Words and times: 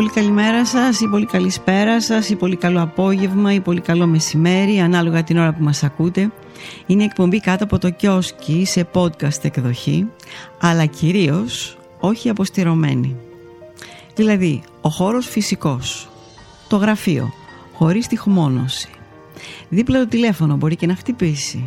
πολύ 0.00 0.12
καλημέρα 0.12 0.66
σας 0.66 1.00
ή 1.00 1.08
πολύ 1.08 1.26
καλησπέρα 1.26 2.00
σας 2.00 2.28
ή 2.28 2.36
πολύ 2.36 2.56
καλό 2.56 2.82
απόγευμα 2.82 3.52
ή 3.52 3.60
πολύ 3.60 3.80
καλό 3.80 4.06
μεσημέρι 4.06 4.78
ανάλογα 4.78 5.24
την 5.24 5.38
ώρα 5.38 5.52
που 5.52 5.62
μας 5.62 5.82
ακούτε. 5.82 6.32
Είναι 6.86 7.04
εκπομπή 7.04 7.40
κάτω 7.40 7.64
από 7.64 7.78
το 7.78 7.90
κιόσκι 7.90 8.64
σε 8.64 8.88
podcast 8.94 9.42
εκδοχή 9.44 10.06
αλλά 10.60 10.86
κυρίως 10.86 11.78
όχι 12.00 12.28
αποστηρωμένη. 12.28 13.16
Δηλαδή 14.14 14.62
ο 14.80 14.88
χώρος 14.88 15.26
φυσικός, 15.26 16.08
το 16.68 16.76
γραφείο, 16.76 17.32
χωρίς 17.74 18.06
τυχμόνωση. 18.06 18.88
Δίπλα 19.68 19.98
το 19.98 20.08
τηλέφωνο 20.08 20.56
μπορεί 20.56 20.76
και 20.76 20.86
να 20.86 20.94
χτυπήσει. 20.94 21.64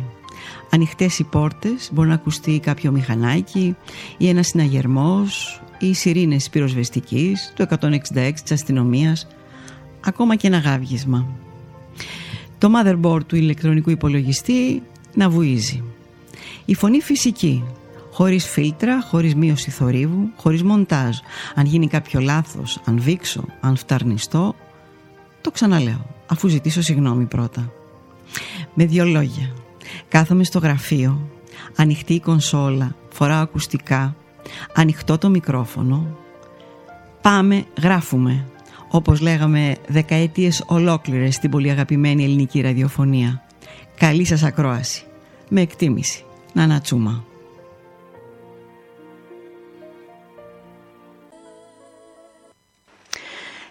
Ανοιχτές 0.70 1.18
οι 1.18 1.24
πόρτες, 1.24 1.90
μπορεί 1.92 2.08
να 2.08 2.14
ακουστεί 2.14 2.60
κάποιο 2.60 2.90
μηχανάκι 2.90 3.76
ή 4.16 4.28
ένας 4.28 4.46
συναγερμός 4.46 5.62
ή 5.78 5.94
σιρήνες 5.94 6.50
πυροσβεστικής, 6.50 7.52
το 7.56 7.62
166 7.62 8.42
της 8.42 8.52
αστυνομίας, 8.52 9.26
ακόμα 10.00 10.36
και 10.36 10.46
ένα 10.46 10.58
γάβγισμα. 10.58 11.26
Το 12.58 12.70
motherboard 12.76 13.24
του 13.26 13.36
ηλεκτρονικού 13.36 13.90
υπολογιστή 13.90 14.82
να 15.14 15.28
βουίζει. 15.28 15.82
Η 16.64 16.74
φωνή 16.74 17.00
φυσική, 17.00 17.64
χωρίς 18.12 18.46
φίλτρα, 18.46 19.02
χωρίς 19.02 19.34
μείωση 19.34 19.70
θορύβου, 19.70 20.28
χωρίς 20.36 20.62
μοντάζ. 20.62 21.16
Αν 21.54 21.66
γίνει 21.66 21.86
κάποιο 21.88 22.20
λάθος, 22.20 22.80
αν 22.84 23.00
βήξω, 23.00 23.44
αν 23.60 23.76
φταρνιστώ, 23.76 24.54
το 25.40 25.50
ξαναλέω, 25.50 26.06
αφού 26.26 26.48
ζητήσω 26.48 26.82
συγγνώμη 26.82 27.24
πρώτα. 27.24 27.72
Με 28.74 28.84
δύο 28.84 29.04
λόγια. 29.04 29.52
Κάθομαι 30.08 30.44
στο 30.44 30.58
γραφείο, 30.58 31.28
ανοιχτή 31.76 32.14
η 32.14 32.20
κονσόλα, 32.20 32.96
φοράω 33.12 33.42
ακουστικά, 33.42 34.16
ανοιχτό 34.74 35.18
το 35.18 35.28
μικρόφωνο. 35.28 36.16
Πάμε, 37.20 37.64
γράφουμε. 37.82 38.44
Όπως 38.88 39.20
λέγαμε 39.20 39.76
δεκαετίες 39.86 40.64
ολόκληρες 40.66 41.34
στην 41.34 41.50
πολύ 41.50 41.70
αγαπημένη 41.70 42.24
ελληνική 42.24 42.60
ραδιοφωνία. 42.60 43.42
Καλή 43.98 44.24
σας 44.24 44.42
ακρόαση. 44.42 45.04
Με 45.48 45.60
εκτίμηση. 45.60 46.24
Να 46.52 46.80
Τσούμα. 46.80 47.24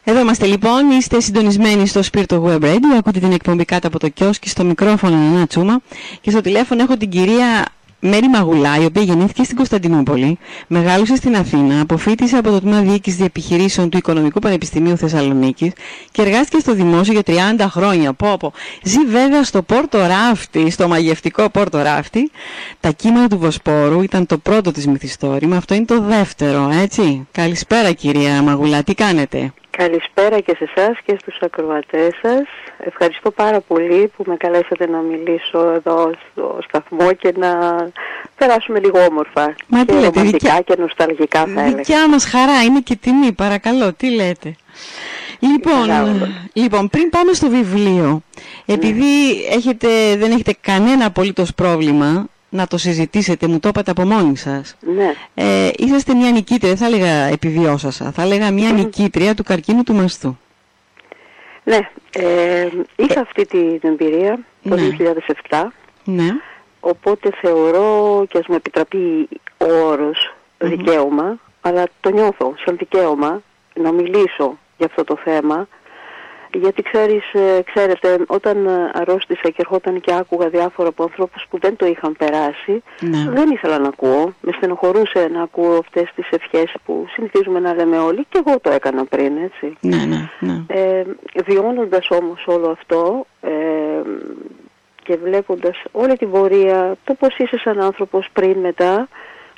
Εδώ 0.03 0.19
είμαστε 0.19 0.45
λοιπόν, 0.45 0.89
είστε 0.89 1.19
συντονισμένοι 1.19 1.87
στο 1.87 2.03
Σπίρτο 2.03 2.43
Web 2.45 2.63
Radio, 2.63 2.97
ακούτε 2.97 3.19
την 3.19 3.31
εκπομπή 3.31 3.65
κάτω 3.65 3.87
από 3.87 3.99
το 3.99 4.09
κιόσκι, 4.09 4.49
στο 4.49 4.63
μικρόφωνο 4.63 5.15
Νανά 5.15 5.47
Τσούμα 5.47 5.79
και 6.21 6.31
στο 6.31 6.41
τηλέφωνο 6.41 6.83
έχω 6.83 6.97
την 6.97 7.09
κυρία 7.09 7.65
Μέρη 8.05 8.29
Μαγουλά, 8.29 8.81
η 8.81 8.85
οποία 8.85 9.01
γεννήθηκε 9.01 9.43
στην 9.43 9.55
Κωνσταντινούπολη, 9.55 10.37
μεγάλωσε 10.67 11.15
στην 11.15 11.35
Αθήνα, 11.35 11.81
αποφύτησε 11.81 12.37
από 12.37 12.49
το 12.49 12.59
Τμήμα 12.59 12.81
Διοίκησης 12.81 13.19
Διεπιχειρήσεων 13.19 13.89
του 13.89 13.97
Οικονομικού 13.97 14.39
Πανεπιστημίου 14.39 14.97
Θεσσαλονίκης 14.97 15.71
και 16.11 16.21
εργάστηκε 16.21 16.59
στο 16.59 16.73
δημόσιο 16.73 17.13
για 17.13 17.57
30 17.59 17.65
χρόνια. 17.69 18.13
Πω, 18.13 18.37
πω. 18.39 18.53
Ζει 18.83 19.05
βέβαια 19.05 19.43
στο 19.43 19.61
Πόρτο 19.61 19.97
Ράφτη, 19.97 20.69
στο 20.69 20.87
μαγευτικό 20.87 21.49
Πόρτο 21.49 21.81
Ράφτη. 21.81 22.31
Τα 22.79 22.91
κύματα 22.91 23.27
του 23.27 23.37
Βοσπόρου 23.37 24.01
ήταν 24.01 24.25
το 24.25 24.37
πρώτο 24.37 24.71
της 24.71 24.87
μυθιστόρημα, 24.87 25.57
αυτό 25.57 25.73
είναι 25.73 25.85
το 25.85 26.01
δεύτερο, 26.01 26.69
έτσι. 26.81 27.27
Καλησπέρα 27.31 27.91
κυρία 27.91 28.41
Μαγουλά, 28.41 28.83
τι 28.83 28.93
κάνετε; 28.93 29.53
Καλησπέρα 29.77 30.39
και 30.39 30.55
σε 30.57 30.71
εσάς 30.75 30.97
και 31.05 31.17
στους 31.21 31.37
ακροατές 31.41 32.09
σας. 32.21 32.43
Ευχαριστώ 32.77 33.31
πάρα 33.31 33.59
πολύ 33.61 34.11
που 34.17 34.23
με 34.27 34.35
καλέσατε 34.35 34.87
να 34.87 34.97
μιλήσω 34.97 35.71
εδώ 35.75 36.11
στο 36.31 36.59
σταθμό 36.67 37.13
και 37.13 37.33
να 37.37 37.51
περάσουμε 38.37 38.79
λίγο 38.79 39.05
όμορφα. 39.05 39.55
Μα 39.67 39.79
και 39.79 39.85
τι 39.85 39.99
λέτε, 39.99 40.21
δικιά... 40.21 40.61
και 40.65 40.75
νοσταλγικά 40.77 41.45
θα 41.45 41.61
έλεγα. 41.61 41.75
Δικιά 41.75 42.09
μας 42.09 42.25
χαρά, 42.25 42.63
είναι 42.63 42.79
και 42.79 42.95
τιμή, 42.95 43.31
παρακαλώ, 43.31 43.93
τι 43.93 44.09
λέτε. 44.09 44.55
Λοιπόν, 45.39 45.87
λοιπόν, 46.53 46.89
πριν 46.89 47.09
πάμε 47.09 47.33
στο 47.33 47.49
βιβλίο, 47.49 48.21
επειδή 48.65 49.45
έχετε, 49.51 50.15
δεν 50.15 50.31
έχετε 50.31 50.55
κανένα 50.61 51.05
απολύτως 51.05 51.53
πρόβλημα 51.53 52.27
να 52.53 52.67
το 52.67 52.77
συζητήσετε, 52.77 53.47
μου 53.47 53.59
το 53.59 53.67
είπατε 53.67 53.91
από 53.91 54.05
μόνοι 54.05 54.37
σας. 54.37 54.75
Ναι. 54.95 55.13
Ε, 55.33 55.69
είσαστε 55.77 56.13
μια 56.13 56.31
νικήτρια, 56.31 56.69
δεν 56.69 56.77
θα 56.77 56.85
έλεγα 56.85 57.23
επιβιώσασα, 57.23 58.11
θα 58.11 58.21
έλεγα 58.21 58.51
μια 58.51 58.71
νικήτρια 58.71 59.35
του 59.35 59.43
καρκίνου 59.43 59.83
του 59.83 59.93
μαστού. 59.93 60.37
Ναι, 61.63 61.79
ε, 62.11 62.67
είχα 62.95 63.21
αυτή 63.21 63.45
την 63.45 63.79
εμπειρία 63.81 64.39
το 64.69 64.75
2007. 65.49 65.73
Ναι. 66.03 66.29
Οπότε 66.79 67.29
θεωρώ 67.41 68.25
και 68.29 68.37
ας 68.37 68.47
μου 68.47 68.55
επιτραπεί 68.55 69.29
ο 69.57 69.87
όρος 69.87 70.33
δικαίωμα, 70.57 71.37
αλλά 71.61 71.83
το 71.99 72.09
νιώθω 72.09 72.53
σαν 72.65 72.77
δικαίωμα 72.77 73.41
να 73.73 73.91
μιλήσω 73.91 74.57
για 74.77 74.85
αυτό 74.85 75.03
το 75.03 75.17
θέμα 75.23 75.67
γιατί 76.57 76.81
ξέρεις, 76.81 77.33
ε, 77.33 77.61
ξέρετε, 77.73 78.17
όταν 78.27 78.65
ε, 78.65 78.91
αρρώστησα 78.93 79.49
και 79.49 79.55
ερχόταν 79.57 80.01
και 80.01 80.13
άκουγα 80.13 80.49
διάφορα 80.49 80.89
από 80.89 81.03
ανθρώπους 81.03 81.45
που 81.49 81.59
δεν 81.59 81.75
το 81.75 81.85
είχαν 81.85 82.15
περάσει, 82.17 82.83
ναι. 82.99 83.29
δεν 83.29 83.51
ήθελα 83.51 83.79
να 83.79 83.87
ακούω. 83.87 84.33
Με 84.41 84.51
στενοχωρούσε 84.51 85.27
να 85.31 85.41
ακούω 85.41 85.77
αυτές 85.77 86.11
τις 86.15 86.29
ευχές 86.29 86.73
που 86.85 87.05
συνηθίζουμε 87.09 87.59
να 87.59 87.73
λέμε 87.73 87.97
όλοι 87.97 88.25
και 88.29 88.41
εγώ 88.45 88.59
το 88.59 88.71
έκανα 88.71 89.05
πριν, 89.05 89.37
έτσι. 89.37 89.77
Ναι, 89.79 90.05
ναι, 90.05 90.29
ναι. 90.39 90.63
Ε, 90.67 91.03
βιώνοντας 91.45 92.07
όμως 92.09 92.43
όλο 92.47 92.69
αυτό 92.69 93.25
ε, 93.41 93.51
και 95.03 95.17
βλέποντας 95.23 95.83
όλη 95.91 96.17
την 96.17 96.31
πορεία, 96.31 96.95
το 97.03 97.13
πώς 97.13 97.37
είσαι 97.37 97.57
σαν 97.57 97.81
άνθρωπος 97.81 98.29
πριν, 98.33 98.59
μετά, 98.59 99.07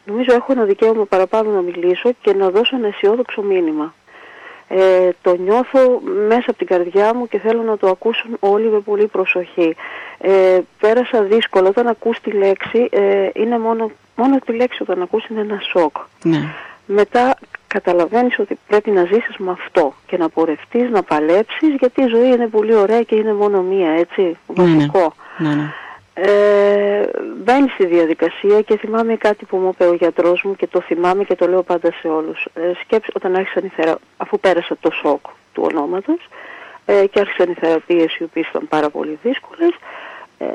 νομίζω 0.05 0.34
έχω 0.34 0.51
ένα 0.51 0.63
δικαίωμα 0.63 1.05
παραπάνω 1.05 1.51
να 1.51 1.61
μιλήσω 1.61 2.11
και 2.22 2.34
να 2.34 2.50
δώσω 2.50 2.75
ένα 2.75 2.88
αισιόδοξο 2.88 3.41
μήνυμα 3.41 3.94
ε, 4.68 5.09
το 5.22 5.36
νιώθω 5.36 6.02
μέσα 6.28 6.44
από 6.48 6.58
την 6.58 6.68
καρδιά 6.68 7.14
μου 7.16 7.28
και 7.28 7.40
θέλω 7.40 7.62
να 7.62 7.78
το 7.78 7.88
ακούσουν 7.88 8.38
όλοι 8.40 8.70
με 8.70 8.80
πολύ 8.80 9.08
προσοχή. 9.08 9.76
Ε, 10.18 10.59
πέρασα 10.80 11.22
δύσκολα, 11.22 11.70
όταν 11.70 11.88
ακούς 11.88 12.20
τη 12.20 12.31
λέξη, 12.31 12.88
ε, 12.92 13.30
είναι 13.34 13.59
μόνο, 13.59 13.92
μόνο 14.16 14.40
τη 14.40 14.53
λέξη 14.53 14.81
όταν 14.81 15.02
ακούς 15.02 15.26
είναι 15.26 15.42
ένα 15.42 15.59
σοκ. 15.72 15.96
Ναι. 16.24 16.53
Μετά 16.86 17.36
καταλαβαίνεις 17.68 18.40
ότι 18.40 18.59
πρέπει 18.68 18.92
να 18.92 19.03
ζήσεις 19.03 19.38
με 19.38 19.52
αυτό 19.52 19.94
και 20.08 20.18
να 20.18 20.30
πορευτείς, 20.30 20.90
να 20.90 21.03
παλέψεις, 21.03 21.76
γιατί 21.80 22.02
η 22.02 22.08
ζωή 22.08 22.28
είναι 22.28 22.47
πολύ 22.47 22.76
ωραία 22.76 23.02
και 23.02 23.16
είναι 23.16 23.34
μόνο 23.34 23.62
μία, 23.62 23.90
έτσι, 23.90 24.38
βασικό. 24.46 25.14
Ναι, 25.38 25.50
ναι. 25.50 25.74
Ε, 26.18 27.03
μπαίνει 27.44 27.70
στη 27.70 27.86
διαδικασία 27.86 28.62
και 28.62 28.78
θυμάμαι 28.78 29.16
κάτι 29.16 29.46
που 29.46 29.58
μου 29.58 29.70
είπε 29.74 29.86
ο 29.86 29.94
γιατρός 29.94 30.44
μου 30.44 30.56
και 30.56 30.68
το 30.68 30.81
θυμάμαι 30.81 31.24
και 31.24 31.36
το 31.36 31.48
λέω 31.48 31.64
πάντα 31.64 31.92
σε 32.02 32.08
όλους. 32.08 32.48
Ε, 32.53 32.72
σκέψε 32.84 33.12
όταν 33.16 33.36
άρχισαν 33.36 33.66
οι 33.66 33.72
θερα... 33.76 33.98
αφού 34.18 34.40
πέρασα 34.40 34.78
το 34.80 34.92
σοκ 34.92 35.26
του 35.53 35.64
ονόματος 35.72 36.28
ε, 36.86 37.06
και 37.12 37.20
άρχισαν 37.20 37.52
οι 37.52 37.53
θεραπείες 37.53 38.16
οι 38.16 38.24
οποίες 38.24 38.48
ήταν 38.48 38.68
πάρα 38.68 38.90
πολύ 38.90 39.20
δύσκολες, 39.24 39.72
ε, 40.38 40.46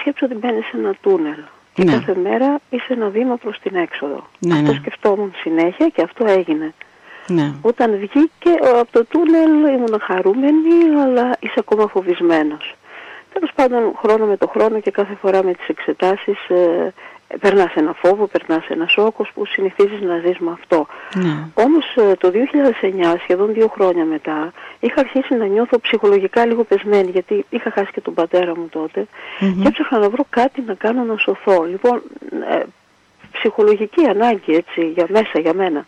σκέψε 0.00 0.24
ότι 0.24 0.34
μπαίνει 0.34 0.62
σε 0.62 0.76
ένα 0.76 0.94
τούνελ. 1.00 1.38
Και 1.74 1.84
Ναι. 1.84 1.92
κάθε 1.92 2.14
μέρα 2.22 2.60
είσαι 2.70 2.92
ένα 2.92 3.08
βήμα 3.08 3.36
προς 3.36 3.58
την 3.62 3.76
έξοδο. 3.76 4.26
Ναι, 4.38 4.54
αυτό 4.54 4.72
ναι. 4.72 4.78
σκεφτόμουν 4.78 5.32
συνέχεια 5.42 5.88
και 5.88 6.02
αυτό 6.02 6.24
έγινε. 6.26 6.74
ναι. 7.28 7.52
Όταν 7.62 7.90
βγήκε 7.96 8.50
ε, 8.62 8.78
από 8.78 8.92
το 8.92 9.04
τούνελ 9.04 9.50
ήμουν 9.74 10.00
χαρούμενη, 10.00 11.00
αλλά 11.04 11.36
είσαι 11.40 11.54
ακόμα 11.58 11.86
φοβισμένος. 11.88 12.74
Τέλος 13.32 13.50
πάντων, 13.54 13.94
χρόνο 14.02 14.26
με 14.26 14.36
το 14.36 14.48
χρόνο 14.48 14.80
και 14.80 14.90
κάθε 14.90 15.14
φορά 15.20 15.44
με 15.44 15.52
τις 15.52 15.68
εξετάσεις 15.68 16.48
ε, 16.48 16.92
περνάς 17.40 17.74
ένα 17.74 17.92
φόβο, 17.92 18.26
περνάς 18.26 18.68
ένα 18.68 18.86
σόκος 18.86 19.30
που 19.34 19.44
συνηθίζεις 19.46 20.00
να 20.00 20.18
ζεις 20.18 20.38
με 20.38 20.50
αυτό. 20.50 20.86
ναι. 21.14 21.48
Όμως 21.54 21.84
ε, 21.96 22.14
το 22.14 22.32
2009, 23.12 23.16
σχεδόν 23.22 23.52
δύο 23.52 23.68
χρόνια 23.68 24.04
μετά, 24.04 24.52
είχα 24.80 25.00
αρχίσει 25.00 25.34
να 25.34 25.46
νιώθω 25.46 25.80
ψυχολογικά 25.80 26.46
λίγο 26.46 26.64
πεσμένη, 26.64 27.10
γιατί 27.10 27.44
είχα 27.50 27.70
χάσει 27.70 27.90
και 27.92 28.00
τον 28.00 28.14
πατέρα 28.14 28.56
μου 28.56 28.68
τότε 28.70 29.06
Μμμ. 29.40 29.62
και 29.62 29.68
έψαχνα 29.68 29.98
να 29.98 30.08
βρω 30.10 30.24
κάτι 30.30 30.60
να 30.66 30.74
κάνω 30.74 31.02
να 31.04 31.16
σωθώ. 31.16 31.62
Λοιπόν, 31.64 32.02
ε, 32.50 32.62
ψυχολογική 33.32 34.06
ανάγκη 34.06 34.54
έτσι, 34.54 34.86
για 34.86 35.06
μέσα, 35.08 35.38
για 35.40 35.54
μένα. 35.54 35.84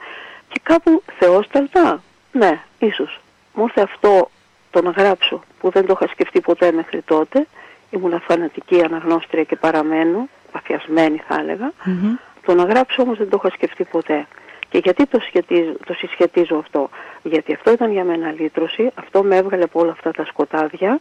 Και 0.49 0.61
κάπου 0.63 1.03
θεόσταλτα, 1.19 2.03
ναι, 2.33 2.61
ίσως. 2.79 3.21
Μου 3.55 3.63
ήρθε 3.63 3.81
αυτό 3.81 4.31
το 4.71 4.83
να 4.83 4.91
γράψω 4.91 5.43
που 5.61 5.71
δεν 5.71 5.87
το 5.87 5.99
είχα 6.01 6.13
σκεφτεί 6.13 6.41
ποτέ 6.41 6.73
μέχρι 6.73 7.03
τότε. 7.03 7.47
Ήμουν 7.91 8.21
φανατική 8.21 8.83
αναγνώστρια 8.83 9.43
και 9.45 9.57
παραμένω, 9.57 10.29
παθιασμένη 10.53 11.23
θα 11.29 11.41
έλεγα. 11.41 11.73
Μμμ. 11.85 12.17
Το 12.47 12.55
να 12.55 12.65
γράψω 12.65 13.03
όμως 13.03 13.19
δεν 13.19 13.29
το 13.29 13.41
είχα 13.43 13.55
σκεφτεί 13.55 13.85
ποτέ. 13.85 14.27
Και 14.69 14.79
γιατί 14.79 15.07
το, 15.07 15.21
σχετίζω, 15.21 15.73
το 15.87 15.95
συσχετίζω 15.95 16.57
αυτό; 16.57 16.91
Γιατί 17.23 17.55
αυτό 17.55 17.71
ήταν 17.73 17.93
για 17.93 18.05
μένα 18.05 18.33
λύτρωση, 18.33 18.91
αυτό 18.95 19.23
με 19.23 19.37
έβγαλε 19.37 19.65
από 19.65 19.81
όλα 19.81 19.91
αυτά 19.91 20.11
τα 20.11 20.25
σκοτάδια 20.25 21.01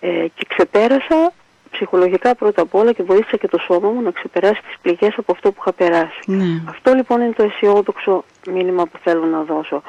ε, 0.00 0.26
και 0.34 0.46
ξεπέρασα 0.48 1.32
ψυχολογικά 1.70 2.34
πρώτα 2.34 2.62
απ' 2.62 2.74
όλα 2.74 2.92
και 2.92 3.02
βοήθησα 3.02 3.36
και 3.36 3.48
το 3.48 3.58
σώμα 3.58 3.88
μου 3.88 4.02
να 4.02 4.10
ξεπεράσει 4.10 4.60
τις 4.62 4.76
πληγές 4.82 5.14
από 5.16 5.32
αυτό 5.32 5.52
που 5.52 5.58
είχα 5.60 5.72
περάσει. 5.72 6.20
Ναι. 6.26 6.62
Αυτό 6.68 6.94
λοιπόν 6.94 7.20
είναι 7.20 7.32
το 7.32 7.42
αισιόδοξο 7.42 8.24
μήνυμα 8.52 8.86
που 8.86 8.98
θέλω 9.02 9.24
να 9.24 9.42
δώσω. 9.42 9.82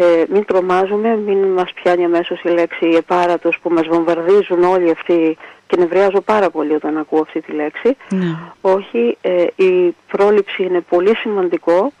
Ε, 0.00 0.24
μην 0.28 0.44
τρομάζουμε, 0.44 1.16
μην 1.16 1.38
μας 1.38 1.72
πιάνει 1.72 2.04
αμέσως 2.04 2.40
η 2.42 2.48
λέξη 2.48 2.86
επάρατος 2.86 3.58
που 3.62 3.70
μας 3.70 3.86
βομβαρδίζουν 3.86 4.62
όλοι 4.62 4.90
αυτοί 4.90 5.36
και 5.66 5.76
νευριάζω 5.76 6.20
πάρα 6.20 6.50
πολύ 6.50 6.74
όταν 6.74 6.98
ακούω 6.98 7.20
αυτή 7.20 7.40
τη 7.40 7.52
λέξη. 7.52 7.96
Ναι. 8.08 8.36
Όχι, 8.60 9.18
ε, 9.20 9.44
η 9.56 9.94
πρόληψη 10.10 10.62
είναι 10.62 10.80
πολύ 10.80 11.16
σημαντικό, 11.16 11.92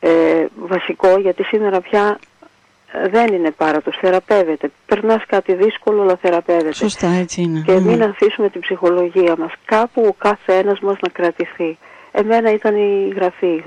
ε, 0.00 0.46
βασικό, 0.56 1.18
γιατί 1.18 1.42
σήμερα 1.42 1.80
πια 1.80 2.18
δεν 3.10 3.34
είναι 3.34 3.50
πάρατος, 3.50 3.96
θεραπεύεται. 4.00 4.70
Περνάς 4.86 5.22
κάτι 5.26 5.54
δύσκολο, 5.54 6.02
αλλά 6.02 6.16
θεραπεύεται. 6.16 6.74
Σωστά, 6.74 7.08
έτσι 7.08 7.42
είναι. 7.42 7.62
Και 7.66 7.80
μην 7.80 8.02
αφήσουμε 8.02 8.48
την 8.48 8.60
ψυχολογία 8.60 9.34
μας. 9.38 9.52
Κάπου 9.64 10.04
ο 10.08 10.14
κάθε 10.18 10.54
ένας 10.54 10.80
μας 10.80 10.96
να 11.00 11.08
κρατηθεί. 11.08 11.78
Εμένα 12.12 12.52
ήταν 12.52 12.76
η 12.76 13.12
γραφή, 13.16 13.62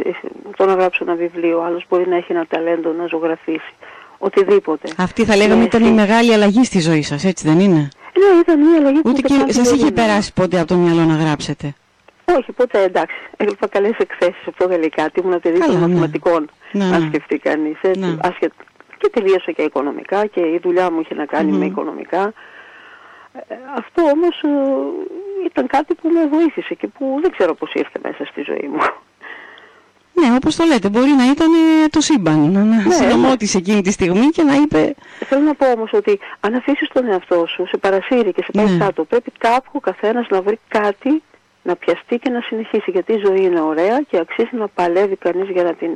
το 0.55 0.65
να 0.65 0.73
γράψω 0.73 1.03
ένα 1.07 1.15
βιβλίο, 1.15 1.61
άλλος 1.61 1.85
μπορεί 1.89 2.07
να 2.07 2.15
έχει 2.15 2.31
ένα 2.31 2.45
ταλέντο 2.47 2.91
να 2.91 3.05
ζωγραφίσει. 3.05 3.73
Οτιδήποτε. 4.17 4.89
Αυτή 4.97 5.25
θα 5.25 5.35
λέγαμε 5.35 5.63
ήταν 5.63 5.83
η 5.83 5.91
μεγάλη 5.91 6.33
αλλαγή 6.33 6.63
στη 6.63 6.79
ζωή 6.79 7.01
σας, 7.01 7.23
έτσι 7.23 7.47
δεν 7.47 7.59
είναι; 7.59 7.89
Ναι, 8.13 8.39
ήταν 8.41 8.59
μια 8.59 8.77
αλλαγή 8.79 9.01
που 9.01 9.09
Ούτε 9.09 9.21
και 9.21 9.53
σας 9.53 9.71
είχε 9.71 9.91
περάσει 9.91 10.33
ποτέ 10.33 10.59
από 10.59 10.67
το 10.67 10.75
μυαλό 10.75 11.03
να 11.03 11.15
γράψετε; 11.15 11.73
Όχι, 12.37 12.51
ποτέ 12.51 12.83
εντάξει. 12.83 13.15
Έγραφα 13.37 13.67
καλές 13.67 13.97
εκθέσεις 13.97 14.47
από 14.47 14.65
γαλλικά. 14.65 15.09
Τι 15.09 15.21
ήμουν 15.21 15.39
παιδί 15.39 15.59
των 15.59 15.73
ναι. 15.73 15.87
μαθηματικών, 15.87 16.49
ναι, 16.71 16.85
ναι. 16.85 16.95
αν 16.95 17.07
σκεφτεί 17.07 17.37
κανείς. 17.37 17.79
Ναι. 17.97 18.15
Και 18.97 19.09
τελείωσα 19.09 19.51
και 19.51 19.61
οικονομικά 19.61 20.25
και 20.25 20.39
η 20.39 20.59
δουλειά 20.63 20.91
μου 20.91 20.99
είχε 20.99 21.15
να 21.15 21.25
κάνει 21.25 21.51
με 21.51 21.65
οικονομικά. 21.65 22.33
Ε, 23.33 23.55
αυτό 23.77 24.01
όμως 24.01 24.41
ε, 24.41 24.49
ήταν 25.45 25.67
κάτι 25.67 25.93
που 25.93 26.09
με 26.09 26.27
βοήθησε 26.27 26.73
και 26.73 26.87
που 26.87 27.19
δεν 27.21 27.31
ξέρω 27.31 27.53
πώς 27.55 27.73
ήρθε 27.73 27.99
μέσα 28.03 28.25
στη 28.25 28.41
ζωή 28.41 28.69
μου. 28.71 28.79
Ναι, 30.13 30.35
όπως 30.35 30.55
το 30.55 30.63
λέτε, 30.63 30.89
μπορεί 30.89 31.11
να 31.11 31.25
ήταν 31.31 31.53
ε, 31.53 31.87
το 31.87 32.01
σύμπαν, 32.01 32.51
να 32.51 32.63
ναι, 32.63 32.93
συνομώτησε 32.93 33.57
εκείνη 33.57 33.81
τη 33.81 33.91
στιγμή 33.91 34.25
και 34.25 34.43
να 34.43 34.55
είπε... 34.55 34.95
Θέλω 35.19 35.41
να 35.41 35.53
πω 35.53 35.71
όμως 35.71 35.91
ότι 35.93 36.19
αν 36.39 36.53
αφήσεις 36.53 36.87
τον 36.93 37.07
εαυτό 37.07 37.45
σου 37.47 37.67
σε 37.67 37.77
παρασύρει 37.77 38.33
και 38.33 38.43
σε 38.43 38.51
πάει 38.51 38.65
ναι. 38.65 38.85
κάτω, 38.85 39.03
πρέπει 39.03 39.31
κάπου 39.37 39.69
ο 39.71 39.79
καθένας 39.79 40.27
να 40.29 40.41
βρει 40.41 40.59
κάτι 40.67 41.23
να 41.63 41.75
πιαστεί 41.75 42.17
και 42.17 42.29
να 42.29 42.41
συνεχίσει 42.41 42.91
γιατί 42.91 43.13
η 43.13 43.21
ζωή 43.25 43.41
είναι 43.45 43.61
ωραία 43.61 44.01
και 44.09 44.17
αξίζει 44.17 44.49
να 44.51 44.67
παλεύει 44.67 45.15
κανείς 45.15 45.49
για 45.49 45.63
να, 45.63 45.73
την, 45.73 45.89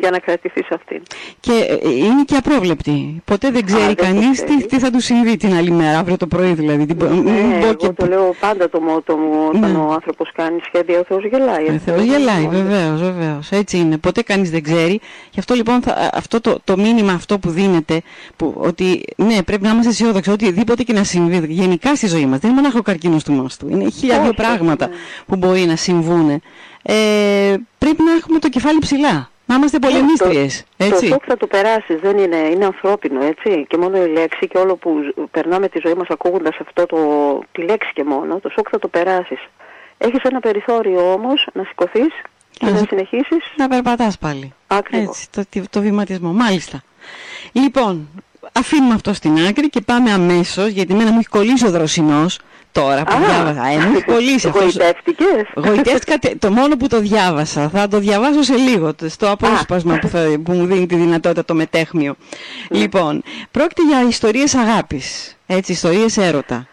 για 0.00 0.10
να 0.10 0.18
κρατηθεί 0.18 0.62
σε 0.64 0.74
αυτήν. 0.74 1.02
Και 1.40 1.52
ε, 1.82 1.88
είναι 1.90 2.22
και 2.24 2.36
απρόβλεπτη. 2.36 3.22
Ποτέ 3.24 3.50
δεν 3.50 3.64
ξέρει 3.64 3.90
Α, 3.90 3.94
κανείς 3.94 4.44
τι, 4.44 4.66
τι 4.66 4.78
θα 4.78 4.90
του 4.90 5.00
συμβεί 5.00 5.36
την 5.36 5.54
άλλη 5.54 5.70
μέρα, 5.70 5.98
αύριο 5.98 6.16
το 6.16 6.26
πρωί 6.26 6.52
δηλαδή. 6.52 6.86
Την... 6.86 6.96
Ναι, 7.22 7.58
εγώ 7.62 7.74
και... 7.74 7.88
το 7.88 8.06
λέω 8.06 8.34
πάντα 8.40 8.68
το 8.68 8.80
μότο 8.80 9.16
μου 9.16 9.46
όταν 9.48 9.72
ναι. 9.72 9.78
ο 9.78 9.92
άνθρωπος 9.92 10.32
κάνει 10.34 10.58
σχέδια, 10.66 10.98
ο 10.98 11.04
Θεός 11.08 11.24
γελάει. 11.24 11.68
Ο 11.68 11.78
Θεός 11.84 12.02
γελάει, 12.02 12.48
βεβαίως, 12.48 13.00
βεβαίως. 13.02 13.50
Έτσι 13.50 13.78
είναι. 13.78 13.98
Ποτέ 13.98 14.22
κανείς 14.22 14.50
δεν 14.50 14.62
ξέρει. 14.62 15.00
Γι' 15.30 15.38
αυτό 15.38 15.54
λοιπόν 15.54 15.82
θα, 15.82 16.10
αυτό 16.12 16.40
το, 16.40 16.58
το 16.64 16.76
μήνυμα 16.76 17.12
αυτό 17.12 17.38
που 17.38 17.50
δίνεται, 17.50 18.02
που, 18.36 18.54
ότι 18.56 19.04
ναι 19.16 19.42
πρέπει 19.42 19.62
να 19.62 19.70
είμαστε 19.70 19.90
αισιόδοξοι, 19.90 20.30
οτιδήποτε 20.30 20.82
και 20.82 20.92
να 20.92 21.04
συμβεί 21.04 21.46
γενικά 21.48 21.96
στη 21.96 22.06
ζωή 22.06 22.26
μας. 22.26 22.38
Δεν 22.38 22.50
είναι 22.50 22.60
μονάχο 22.60 22.78
ο 22.78 22.82
καρκίνος 22.82 23.24
του 23.24 23.32
μάστου. 23.32 23.68
Είναι 23.68 23.90
χίλια 23.90 24.32
πράγματα 24.36 24.88
που 25.26 25.36
μπορεί 25.36 25.60
να 25.60 25.76
συμβούν, 25.76 26.42
ε, 26.82 27.54
πρέπει 27.78 28.02
να 28.02 28.12
έχουμε 28.12 28.38
το 28.38 28.48
κεφάλι 28.48 28.78
ψηλά. 28.78 29.28
Να 29.46 29.54
είμαστε 29.54 29.78
ναι, 29.78 29.88
πολεμίστριες, 29.88 30.64
έτσι. 30.76 31.08
Το 31.08 31.12
σοκ 31.12 31.22
θα 31.26 31.36
το 31.36 31.46
περάσεις, 31.46 32.00
δεν 32.00 32.18
είναι, 32.18 32.36
είναι 32.36 32.64
ανθρώπινο, 32.64 33.24
έτσι. 33.24 33.66
Και 33.68 33.76
μόνο 33.76 34.04
η 34.04 34.08
λέξη 34.08 34.48
και 34.48 34.58
όλο 34.58 34.76
που 34.76 34.90
περνάμε 35.30 35.68
τη 35.68 35.80
ζωή 35.84 35.94
μας 35.94 36.08
ακούγοντας 36.08 36.56
αυτό 36.60 36.86
το, 36.86 36.98
τη 37.52 37.62
λέξη 37.62 37.90
και 37.94 38.04
μόνο, 38.04 38.40
το 38.40 38.48
σοκ 38.48 38.66
θα 38.70 38.78
το 38.78 38.88
περάσεις. 38.88 39.38
Έχεις 39.98 40.22
ένα 40.22 40.40
περιθώριο 40.40 41.12
όμως 41.12 41.46
να 41.52 41.64
σηκωθείς 41.64 42.12
και 42.50 42.66
να, 42.66 42.70
να 42.70 42.86
συνεχίσεις. 42.88 43.52
Να 43.56 43.68
περπατάς 43.68 44.18
πάλι. 44.18 44.52
Ακριβώς. 44.66 45.28
Έτσι, 45.34 45.48
το, 45.50 45.62
το 45.70 45.80
βηματισμό. 45.80 46.32
Μάλιστα. 46.32 46.82
Λοιπόν, 47.52 48.08
αφήνουμε 48.58 48.94
αυτό 48.94 49.12
στην 49.12 49.46
άκρη 49.46 49.70
και 49.70 49.80
πάμε 49.80 50.12
αμέσως, 50.12 50.68
γιατί 50.68 50.94
μένα 50.94 51.10
μου 51.10 51.18
έχει 51.18 51.28
κολλήσει 51.28 51.66
ο 51.66 51.70
δροσινός 51.70 52.38
τώρα 52.72 53.04
που 53.04 53.16
διάβασα. 53.26 53.66
Ε, 53.66 53.76
μου 53.76 53.92
έχει 53.94 54.04
κολλήσει 54.04 54.46
αυτός. 54.48 54.62
Γοητεύτηκες. 54.62 55.26
Γοητεύτηκα 55.54 56.36
το 56.38 56.50
μόνο 56.50 56.76
που 56.76 56.86
το 56.86 57.00
διάβασα. 57.00 57.68
Θα 57.68 57.88
το 57.88 57.98
διαβάσω 57.98 58.42
σε 58.42 58.56
λίγο, 58.56 58.92
στο 59.06 59.30
απόσπασμα 59.30 59.98
που, 59.98 60.08
θα, 60.08 60.38
που 60.44 60.52
μου 60.52 60.66
δίνει 60.66 60.86
τη 60.86 60.94
δυνατότητα 60.94 61.44
το 61.44 61.54
μετέχμιο. 61.54 62.16
Ναι. 62.68 62.78
Λοιπόν, 62.78 63.22
πρόκειται 63.50 63.82
για 63.82 64.06
ιστορίες 64.08 64.54
αγάπης, 64.54 65.36
έτσι, 65.46 65.72
ιστορίες 65.72 66.16
έρωτα 66.16 66.66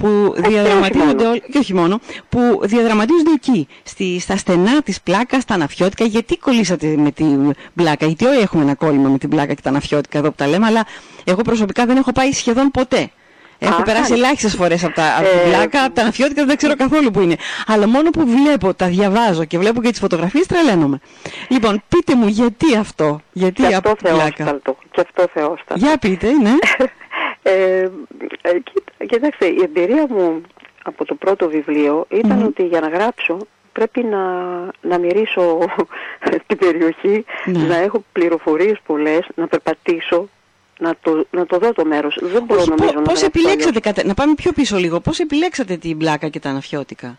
που 0.00 0.34
διαδραματίζονται 0.36 1.26
όλοι, 1.26 1.42
και 1.52 1.58
όχι 1.58 1.74
μόνο, 1.74 2.00
που 2.28 2.60
διαδραματίζονται 2.62 3.32
εκεί, 3.34 3.68
στη, 3.82 4.20
στα 4.20 4.36
στενά 4.36 4.82
της 4.82 5.00
πλάκας, 5.00 5.42
στα 5.42 5.54
αναφιώτικα. 5.54 6.04
Γιατί 6.04 6.36
κολλήσατε 6.36 6.94
με 6.96 7.10
την 7.10 7.54
πλάκα, 7.74 8.06
γιατί 8.06 8.26
όλοι 8.26 8.38
έχουμε 8.38 8.62
ένα 8.62 8.74
κόλλημα 8.74 9.08
με 9.08 9.18
την 9.18 9.28
πλάκα 9.28 9.54
και 9.54 9.62
τα 9.62 9.68
αναφιώτικα 9.68 10.18
εδώ 10.18 10.28
που 10.28 10.36
τα 10.36 10.46
λέμε, 10.46 10.66
αλλά 10.66 10.86
εγώ 11.24 11.42
προσωπικά 11.42 11.86
δεν 11.86 11.96
έχω 11.96 12.12
πάει 12.12 12.32
σχεδόν 12.32 12.70
ποτέ. 12.70 13.10
Έχω 13.62 13.82
περάσει 13.82 14.12
ελάχιστες 14.12 14.54
φορές 14.54 14.84
από, 14.84 14.94
τα, 14.94 15.16
από 15.18 15.28
την 15.28 15.38
ε, 15.38 15.42
πλάκα, 15.42 15.84
από 15.84 15.94
τα 15.94 16.02
αναφιώτικα 16.02 16.44
δεν 16.44 16.56
ξέρω 16.56 16.76
καθόλου 16.76 17.10
που 17.10 17.20
είναι. 17.20 17.36
Αλλά 17.66 17.88
μόνο 17.88 18.10
που 18.10 18.26
βλέπω, 18.26 18.74
τα 18.74 18.86
διαβάζω 18.86 19.44
και 19.44 19.58
βλέπω 19.58 19.82
και 19.82 19.90
τις 19.90 19.98
φωτογραφίες 20.00 20.46
τρελαίνομαι. 20.46 21.00
Λοιπόν, 21.48 21.82
πείτε 21.88 22.14
μου 22.14 22.26
γιατί 22.26 22.76
αυτό, 22.76 23.20
γιατί 23.32 23.62
και 23.62 23.74
από 23.74 23.96
την 23.96 24.12
πλάκα; 24.12 24.60
Και 24.90 25.00
αυτό 25.00 25.26
θεόσταλτο. 25.32 25.74
Για 25.86 25.96
πείτε, 25.98 26.32
ναι. 26.32 26.52
ε, 27.42 27.88
ε, 28.42 29.06
κοιτάξτε, 29.06 29.46
η 29.46 29.60
εμπειρία 29.62 30.06
μου 30.08 30.40
από 30.82 31.04
το 31.04 31.14
πρώτο 31.14 31.48
βιβλίο 31.48 32.06
ήταν 32.08 32.42
ότι 32.42 32.66
για 32.66 32.80
να 32.80 32.88
γράψω 32.88 33.38
πρέπει 33.72 34.04
να, 34.04 34.24
να 34.80 34.98
μυρίσω 34.98 35.58
την 36.46 36.58
περιοχή, 36.58 37.24
ναι. 37.44 37.58
να 37.58 37.76
έχω 37.76 38.04
πληροφορίες 38.12 38.78
πολλές, 38.86 39.26
να 39.34 39.46
περπατήσω, 39.46 40.28
να 40.78 40.94
το, 41.02 41.26
να 41.30 41.46
το 41.46 41.58
δω 41.58 41.72
το 41.72 41.84
μέρος. 41.84 42.18
Δεν 42.22 42.42
μπορώ 42.42 42.60
Όχι, 42.60 42.70
νομίζω 42.70 42.92
πώς 42.92 43.20
να 43.20 43.26
επιλέξατε, 43.26 43.80
κατε... 43.80 44.04
να 44.04 44.14
πάμε 44.14 44.34
πιο 44.34 44.52
πίσω 44.52 44.76
λίγο, 44.76 45.00
πώς 45.00 45.18
επιλέξατε 45.18 45.76
την 45.76 45.96
μπλάκα 45.96 46.28
και 46.28 46.40
τα 46.40 46.50
αναφιώτικα; 46.50 47.18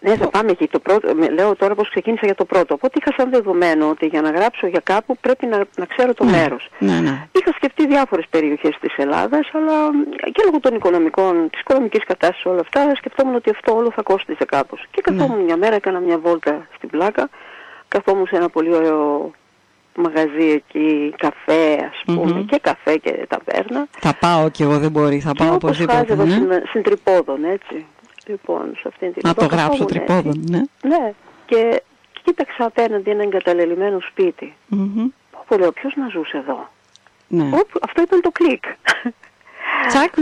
Ναι, 0.00 0.16
θα 0.16 0.28
πάμε 0.28 0.50
εκεί. 0.50 0.66
Το 0.66 0.78
πρώτο, 0.78 1.14
λέω 1.32 1.56
τώρα 1.56 1.74
πώς 1.74 1.88
ξεκίνησα 1.90 2.26
για 2.26 2.34
το 2.34 2.44
πρώτο. 2.44 2.74
Οπότε 2.74 2.98
είχα 3.00 3.14
σαν 3.16 3.30
δεδομένο 3.30 3.88
ότι 3.88 4.06
για 4.06 4.20
να 4.20 4.30
γράψω 4.30 4.66
για 4.66 4.80
κάπου 4.84 5.16
πρέπει 5.20 5.46
να, 5.46 5.58
να 5.76 5.86
ξέρω 5.86 6.14
το 6.14 6.24
ναι, 6.24 6.30
μέρος. 6.30 6.68
Ναι, 6.78 7.00
ναι. 7.00 7.26
Είχα 7.32 7.52
σκεφτεί 7.52 7.86
διάφορες 7.86 8.24
περιοχές 8.30 8.76
της 8.80 8.96
Ελλάδας, 8.96 9.50
αλλά 9.52 9.90
και 10.32 10.42
λόγω 10.44 10.60
των 10.60 10.74
οικονομικών, 10.74 11.50
της 11.50 11.60
οικονομικής 11.60 12.04
κατάστασης 12.04 12.46
όλα 12.46 12.60
αυτά, 12.60 12.94
σκεφτόμουν 12.94 13.34
ότι 13.34 13.50
αυτό 13.50 13.76
όλο 13.76 13.90
θα 13.90 14.02
κόστιζε 14.02 14.44
κάπως. 14.44 14.86
Και 14.90 15.00
καθόμουν 15.00 15.36
ναι. 15.36 15.42
μια 15.42 15.56
μέρα, 15.56 15.74
έκανα 15.74 15.98
μια 15.98 16.18
βόλτα 16.18 16.66
στην 16.76 16.88
πλάκα, 16.88 17.28
καθόμουν 17.88 18.26
σε 18.26 18.36
ένα 18.36 18.48
πολύ 18.48 18.74
ωραίο 18.74 19.30
μαγαζί 19.94 20.48
εκεί, 20.50 21.14
καφέ 21.16 21.90
ας 21.90 22.02
πούμε, 22.04 22.44
και 22.50 22.58
καφέ 22.62 22.96
και 22.96 23.26
ταβέρνα. 23.28 23.86
Θα 23.98 24.14
πάω 24.20 24.48
κι 24.50 24.62
εγώ 24.62 24.78
δεν 24.78 24.90
μπορεί, 24.90 25.20
θα 25.20 25.32
πάω 25.34 25.54
οπωσδήποτε. 25.54 26.04
Και 26.04 26.12
όπως 26.12 26.38
ναι. 26.38 26.60
στην 26.68 26.82
Τρυπόδων, 26.82 27.44
έτσι. 27.44 27.86
Λοιπόν, 28.28 28.74
σε 28.76 28.88
αυτήν 28.88 29.12
την 29.12 29.22
Να 29.24 29.34
το 29.34 29.46
γράψω 29.46 29.84
Τρυπόδων, 29.84 30.44
ναι. 30.50 30.60
Ναι, 30.82 31.12
και, 31.46 31.82
και 32.12 32.20
κοίταξα 32.22 32.64
απέναντι 32.64 33.10
ένα 33.10 33.22
εγκαταλελειμμένο 33.22 33.98
σπίτι. 34.00 34.54
Mm-hmm. 34.70 35.06
Πω, 35.48 35.56
λέω, 35.56 35.72
ποιος 35.72 35.96
να 35.96 36.08
ζούσε 36.08 36.36
εδώ; 36.36 36.68
Ναι. 37.28 37.50
αυτό 37.82 38.02
ήταν 38.02 38.20
το 38.20 38.30
κλικ. 38.30 38.64
Τσακ, 39.88 40.14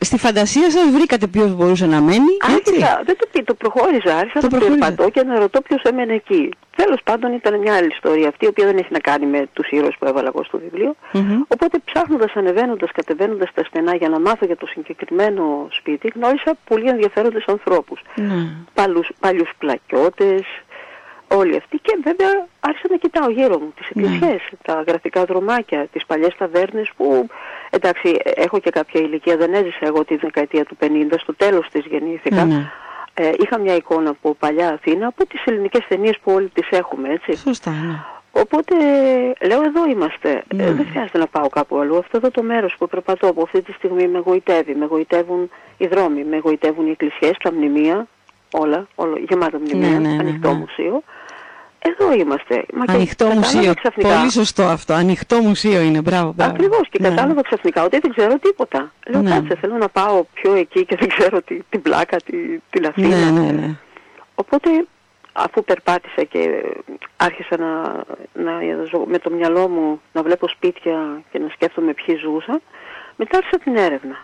στη 0.00 0.18
φαντασία 0.18 0.70
σας 0.70 0.90
βρήκατε 0.90 1.26
ποιος 1.26 1.54
μπορούσε 1.54 1.86
να 1.86 2.00
μένει, 2.00 2.32
έτσι; 2.56 2.72
Άρχισα, 2.74 3.02
δεν 3.04 3.16
το, 3.18 3.44
το 3.44 3.54
προχώρησα, 3.54 4.16
άρχισα 4.16 4.48
το 4.48 4.56
να 4.56 4.58
περπατώ 4.58 5.10
και 5.10 5.22
να 5.22 5.38
ρωτώ 5.38 5.60
ποιος 5.60 5.82
έμενε 5.82 6.14
εκεί. 6.14 6.48
Τέλος 6.76 7.00
πάντων 7.04 7.32
ήταν 7.32 7.58
μια 7.58 7.74
άλλη 7.76 7.86
ιστορία 7.86 8.28
αυτή, 8.28 8.44
η 8.44 8.48
οποία 8.48 8.66
δεν 8.66 8.76
έχει 8.76 8.88
να 8.90 8.98
κάνει 8.98 9.26
με 9.26 9.48
τους 9.52 9.70
ήρωες 9.70 9.96
που 9.98 10.06
έβαλα 10.06 10.30
εγώ 10.34 10.44
στο 10.44 10.58
βιβλίο. 10.58 10.94
Mm-hmm. 11.12 11.38
Οπότε 11.48 11.78
ψάχνοντας, 11.84 12.32
ανεβαίνοντας, 12.34 12.90
κατεβαίνοντας 12.92 13.50
τα 13.54 13.64
στενά 13.64 13.94
για 13.94 14.08
να 14.08 14.20
μάθω 14.20 14.46
για 14.46 14.56
το 14.56 14.66
συγκεκριμένο 14.66 15.66
σπίτι, 15.70 16.12
γνώρισα 16.14 16.56
πολύ 16.68 16.88
ενδιαφέροντες 16.88 17.44
ανθρώπους. 17.46 18.00
Mm. 18.16 18.20
Παλούς, 18.74 19.08
παλιούς 19.20 19.50
πλακιώτες, 19.58 20.42
όλοι 21.36 21.56
αυτοί 21.56 21.78
και 21.82 21.98
βέβαια 22.04 22.46
άρχισα 22.60 22.86
να 22.90 22.96
κοιτάω 22.96 23.30
γύρω 23.30 23.58
μου 23.58 23.72
τις 23.76 23.88
ναι. 23.92 24.02
εκκλησίες, 24.02 24.48
τα 24.62 24.84
γραφικά 24.86 25.24
δρομάκια, 25.24 25.86
τις 25.92 26.06
παλιές 26.06 26.34
ταβέρνες 26.38 26.90
που 26.96 27.26
εντάξει 27.70 28.16
έχω 28.24 28.58
και 28.58 28.70
κάποια 28.70 29.00
ηλικία, 29.00 29.36
δεν 29.36 29.54
έζησα 29.54 29.86
εγώ 29.86 30.04
τη 30.04 30.16
δεκαετία 30.16 30.64
του 30.64 30.76
50, 30.80 30.86
στο 31.18 31.34
τέλος 31.34 31.68
της 31.72 31.84
γεννήθηκα. 31.86 32.44
Ναι. 32.44 32.70
Ε, 33.14 33.32
είχα 33.38 33.58
μια 33.58 33.74
εικόνα 33.74 34.10
από 34.10 34.34
παλιά 34.34 34.68
Αθήνα, 34.68 35.06
από 35.06 35.26
τις 35.26 35.44
ελληνικές 35.44 35.86
ταινίες 35.88 36.18
που 36.22 36.32
όλοι 36.32 36.48
τις 36.48 36.68
έχουμε, 36.70 37.08
έτσι. 37.08 37.36
Σωστά, 37.36 37.70
ναι. 37.70 37.98
Οπότε 38.32 38.74
λέω 39.46 39.62
εδώ 39.62 39.86
είμαστε, 39.90 40.44
ε, 40.56 40.72
δεν 40.72 40.86
χρειάζεται 40.90 41.18
να 41.18 41.26
πάω 41.26 41.48
κάπου 41.48 41.78
αλλού. 41.78 41.98
Αυτό 41.98 42.16
εδώ 42.16 42.30
το 42.30 42.42
μέρος 42.42 42.76
που 42.78 42.88
περπατώ 42.88 43.28
από 43.28 43.42
αυτή 43.42 43.62
τη 43.62 43.72
στιγμή 43.72 44.08
με 44.08 44.18
γοητεύει, 44.18 44.74
με 44.74 44.84
γοητεύουν 44.84 45.50
οι 45.76 45.86
δρόμοι, 45.86 46.24
με 46.24 46.38
γοητεύουν 46.38 46.86
οι 46.86 46.90
εκκλησίες, 46.90 47.36
τα 47.42 47.52
μνημεία, 47.52 48.06
όλα, 48.52 48.86
όλα 48.94 49.18
γεμάτα 49.28 49.58
μνημεία, 49.58 49.98
ναι, 49.98 50.08
ναι, 50.08 50.16
ανοιχτό 50.20 50.52
μουσείο. 50.52 51.02
Εδώ 51.82 52.12
είμαστε. 52.12 52.64
Μα 52.74 52.84
Ανοιχτό 52.94 53.26
μουσείο. 53.26 53.74
Ξαφνικά. 53.74 54.16
Πολύ 54.16 54.30
σωστό 54.30 54.62
αυτό. 54.62 54.92
Ανοιχτό 54.94 55.36
μουσείο 55.40 55.80
είναι. 55.80 56.00
Μπράβο. 56.00 56.32
μπράβο. 56.32 56.52
Ακριβώς. 56.52 56.88
Και 56.88 56.98
ναι. 57.00 57.08
κατάλαβα 57.08 57.42
ξαφνικά 57.42 57.84
ότι 57.84 57.98
δεν 57.98 58.10
ξέρω 58.10 58.38
τίποτα. 58.38 58.92
Λέω 59.06 59.22
ναι. 59.22 59.30
κάτσε, 59.30 59.56
θέλω 59.60 59.76
να 59.76 59.88
πάω 59.88 60.24
πιο 60.32 60.54
εκεί 60.54 60.84
και 60.84 60.96
δεν 60.96 61.08
ξέρω 61.08 61.42
τι, 61.42 61.58
την 61.68 61.82
πλάκα, 61.82 62.16
τι, 62.16 62.36
την 62.70 62.86
Αθήνα. 62.86 63.16
Ναι, 63.16 63.40
ναι, 63.40 63.50
ναι. 63.50 63.76
Οπότε 64.34 64.70
αφού 65.32 65.64
περπάτησα 65.64 66.22
και 66.24 66.62
άρχισα 67.16 67.56
να, 67.56 67.82
να, 68.32 68.52
με 69.06 69.18
το 69.18 69.30
μυαλό 69.30 69.68
μου 69.68 70.00
να 70.12 70.22
βλέπω 70.22 70.48
σπίτια 70.48 71.22
και 71.30 71.38
να 71.38 71.48
σκέφτομαι 71.48 71.92
ποιοι 71.92 72.16
ζούσαν, 72.16 72.62
μετά 73.16 73.36
άρχισα 73.36 73.58
την 73.58 73.76
έρευνα. 73.76 74.16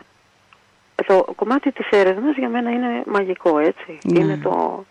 Το 1.06 1.24
κομμάτι 1.36 1.72
της 1.72 1.86
έρευνας 1.90 2.36
για 2.36 2.48
μένα 2.48 2.70
είναι 2.70 3.02
μαγικό, 3.06 3.58
έτσι. 3.58 3.98
Ναι. 4.04 4.18
Είναι 4.20 4.36
το, 4.42 4.84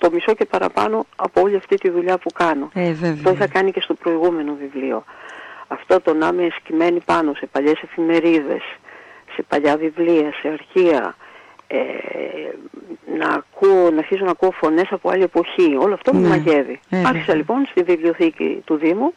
το 0.00 0.10
μισό 0.12 0.34
και 0.34 0.44
παραπάνω 0.44 1.06
από 1.16 1.40
όλη 1.40 1.56
αυτή 1.56 1.76
τη 1.76 1.90
δουλειά 1.90 2.18
που 2.18 2.30
κάνω. 2.34 2.70
Ε, 2.74 2.94
το 3.22 3.30
είχα 3.30 3.46
κάνει 3.46 3.70
και 3.72 3.80
στο 3.80 3.94
προηγούμενο 3.94 4.56
βιβλίο. 4.60 5.04
αυτό 5.68 6.00
το 6.00 6.14
να 6.14 6.26
είμαι 6.26 6.44
εσκυμμένη 6.44 7.00
πάνω 7.04 7.34
σε 7.34 7.46
παλιές 7.46 7.82
εφημερίδες, 7.82 8.62
σε 9.34 9.42
παλιά 9.48 9.76
βιβλία, 9.76 10.32
σε 10.40 10.48
αρχεία, 10.48 11.16
ε, 11.66 11.78
να, 13.18 13.28
ακούω, 13.28 13.90
να 13.90 13.98
αρχίζω 13.98 14.24
να 14.24 14.30
ακούω 14.30 14.50
φωνές 14.50 14.86
από 14.90 15.10
άλλη 15.10 15.22
εποχή. 15.22 15.76
Όλο 15.80 15.94
αυτό 15.94 16.12
ναι, 16.12 16.18
μου 16.18 16.28
μαγεύει. 16.28 16.80
Άρχισα 17.06 17.34
λοιπόν 17.34 17.66
στη 17.66 17.82
βιβλιοθήκη 17.82 18.62
του 18.64 18.76
Δήμου 18.76 19.14